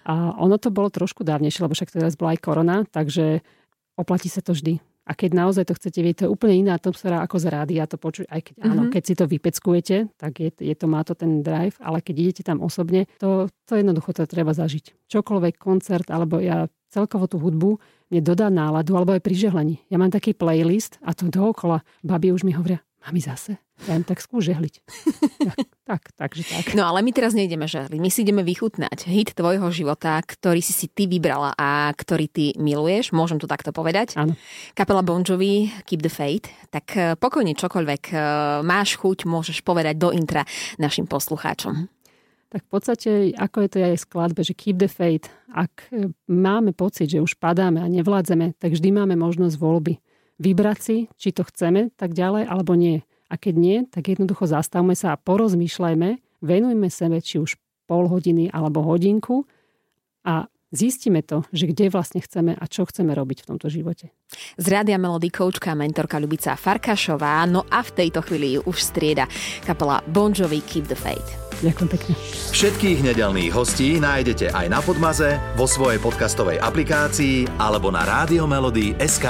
A 0.05 0.37
ono 0.37 0.61
to 0.61 0.69
bolo 0.69 0.93
trošku 0.93 1.25
dávnejšie, 1.25 1.65
lebo 1.65 1.73
však 1.73 1.93
teraz 1.93 2.13
bola 2.13 2.37
aj 2.37 2.39
korona, 2.45 2.85
takže 2.85 3.41
oplatí 3.97 4.29
sa 4.29 4.45
to 4.45 4.53
vždy. 4.53 4.77
A 5.05 5.13
keď 5.13 5.37
naozaj 5.37 5.69
to 5.69 5.77
chcete 5.77 6.01
vidieť, 6.01 6.17
to 6.17 6.25
je 6.25 6.33
úplne 6.33 6.65
iná 6.65 6.73
atmosféra 6.81 7.21
ako 7.21 7.37
z 7.37 7.45
rádia 7.53 7.85
to 7.85 8.01
počuť. 8.01 8.25
Aj 8.25 8.41
keď, 8.41 8.53
mm-hmm. 8.57 8.71
áno, 8.73 8.83
mhm. 8.89 8.91
keď 8.91 9.03
si 9.05 9.13
to 9.13 9.25
vypeckujete, 9.29 9.95
tak 10.17 10.33
je, 10.41 10.49
je 10.49 10.75
to, 10.75 10.85
má 10.89 11.05
to 11.05 11.13
ten 11.13 11.45
drive, 11.45 11.77
ale 11.77 12.01
keď 12.01 12.15
idete 12.25 12.41
tam 12.41 12.65
osobne, 12.65 13.05
to, 13.21 13.47
to 13.69 13.73
jednoducho 13.77 14.17
to 14.17 14.25
treba 14.25 14.57
zažiť. 14.57 15.09
Čokoľvek 15.09 15.55
koncert, 15.61 16.09
alebo 16.09 16.41
ja 16.41 16.65
celkovo 16.89 17.29
tú 17.29 17.37
hudbu 17.37 17.77
mne 18.09 18.21
dodá 18.21 18.47
náladu, 18.53 18.95
alebo 18.95 19.13
aj 19.17 19.21
pri 19.21 19.35
žehlení. 19.35 19.75
Ja 19.91 19.97
mám 19.97 20.13
taký 20.13 20.31
playlist 20.31 21.01
a 21.01 21.11
to 21.11 21.27
dookola 21.27 21.81
babi 22.05 22.31
už 22.31 22.45
mi 22.45 22.53
hovoria, 22.53 22.79
mami 23.03 23.21
zase, 23.21 23.57
ja 23.89 23.97
im 23.97 24.05
tak 24.05 24.21
skús 24.21 24.47
žehliť. 24.47 24.73
tak, 25.43 25.57
tak, 25.85 26.09
takže 26.17 26.41
tak. 26.41 26.73
No 26.73 26.89
ale 26.89 27.05
my 27.05 27.13
teraz 27.13 27.37
nejdeme 27.37 27.69
žehliť, 27.69 27.99
my 28.01 28.09
si 28.09 28.25
ideme 28.25 28.41
vychutnať 28.41 29.05
hit 29.05 29.37
tvojho 29.37 29.69
života, 29.69 30.17
ktorý 30.17 30.57
si 30.57 30.73
si 30.73 30.89
ty 30.89 31.05
vybrala 31.05 31.53
a 31.53 31.93
ktorý 31.93 32.25
ty 32.25 32.45
miluješ, 32.57 33.13
môžem 33.13 33.37
to 33.37 33.45
takto 33.45 33.69
povedať. 33.69 34.17
Áno. 34.17 34.33
Kapela 34.73 35.05
Bon 35.05 35.21
Jovi, 35.21 35.69
Keep 35.85 36.01
the 36.01 36.09
Faith, 36.09 36.49
tak 36.73 36.85
eh, 36.97 37.13
pokojne 37.13 37.53
čokoľvek 37.53 38.03
eh, 38.11 38.19
máš 38.65 38.97
chuť, 38.97 39.29
môžeš 39.29 39.61
povedať 39.61 40.01
do 40.01 40.09
intra 40.09 40.41
našim 40.81 41.05
poslucháčom. 41.05 41.85
Tak 42.49 42.61
v 42.65 42.69
podstate, 42.69 43.09
ako 43.37 43.57
je 43.61 43.69
to 43.69 43.77
aj 43.83 43.95
v 43.97 44.05
skladbe, 44.05 44.41
že 44.45 44.55
keep 44.55 44.79
the 44.79 44.89
faith, 44.89 45.29
ak 45.53 45.93
eh, 45.93 46.09
máme 46.25 46.73
pocit, 46.73 47.13
že 47.13 47.21
už 47.21 47.37
padáme 47.37 47.85
a 47.85 47.87
nevládzeme, 47.87 48.57
tak 48.57 48.73
vždy 48.73 48.89
máme 48.89 49.13
možnosť 49.13 49.55
voľby 49.61 50.01
vybrať 50.39 50.77
si, 50.81 50.97
či 51.15 51.31
to 51.31 51.47
chceme 51.47 51.91
tak 51.95 52.11
ďalej, 52.11 52.47
alebo 52.47 52.75
nie. 52.75 53.03
A 53.29 53.35
keď 53.41 53.55
nie, 53.57 53.77
tak 53.89 54.11
jednoducho 54.11 54.45
zastavme 54.45 54.93
sa 54.93 55.17
a 55.17 55.21
porozmýšľajme, 55.21 56.41
venujme 56.45 56.87
sebe 56.93 57.17
či 57.21 57.41
už 57.41 57.57
pol 57.89 58.09
hodiny 58.09 58.49
alebo 58.53 58.85
hodinku 58.85 59.45
a 60.25 60.49
zistíme 60.73 61.21
to, 61.21 61.45
že 61.53 61.69
kde 61.71 61.93
vlastne 61.93 62.21
chceme 62.21 62.57
a 62.57 62.65
čo 62.67 62.85
chceme 62.85 63.13
robiť 63.13 63.45
v 63.45 63.49
tomto 63.53 63.67
živote. 63.69 64.11
Z 64.57 64.65
Rádia 64.67 64.97
Melody 64.99 65.29
koučka 65.31 65.73
a 65.73 65.79
mentorka 65.79 66.19
Ľubica 66.19 66.57
Farkašová, 66.57 67.45
no 67.47 67.63
a 67.69 67.81
v 67.81 67.91
tejto 67.93 68.25
chvíli 68.25 68.59
už 68.59 68.77
strieda 68.77 69.29
kapela 69.63 70.01
Bon 70.09 70.33
Jovi 70.33 70.61
Keep 70.65 70.91
the 70.91 70.97
Faith. 70.97 71.45
Ďakujem 71.63 71.89
pekne. 71.89 72.13
Všetkých 72.51 72.99
nedelných 72.99 73.55
hostí 73.55 73.95
nájdete 74.03 74.51
aj 74.51 74.67
na 74.67 74.83
Podmaze, 74.83 75.39
vo 75.55 75.63
svojej 75.63 76.03
podcastovej 76.03 76.59
aplikácii 76.59 77.47
alebo 77.55 77.87
na 77.95 78.03
SK. 78.99 79.27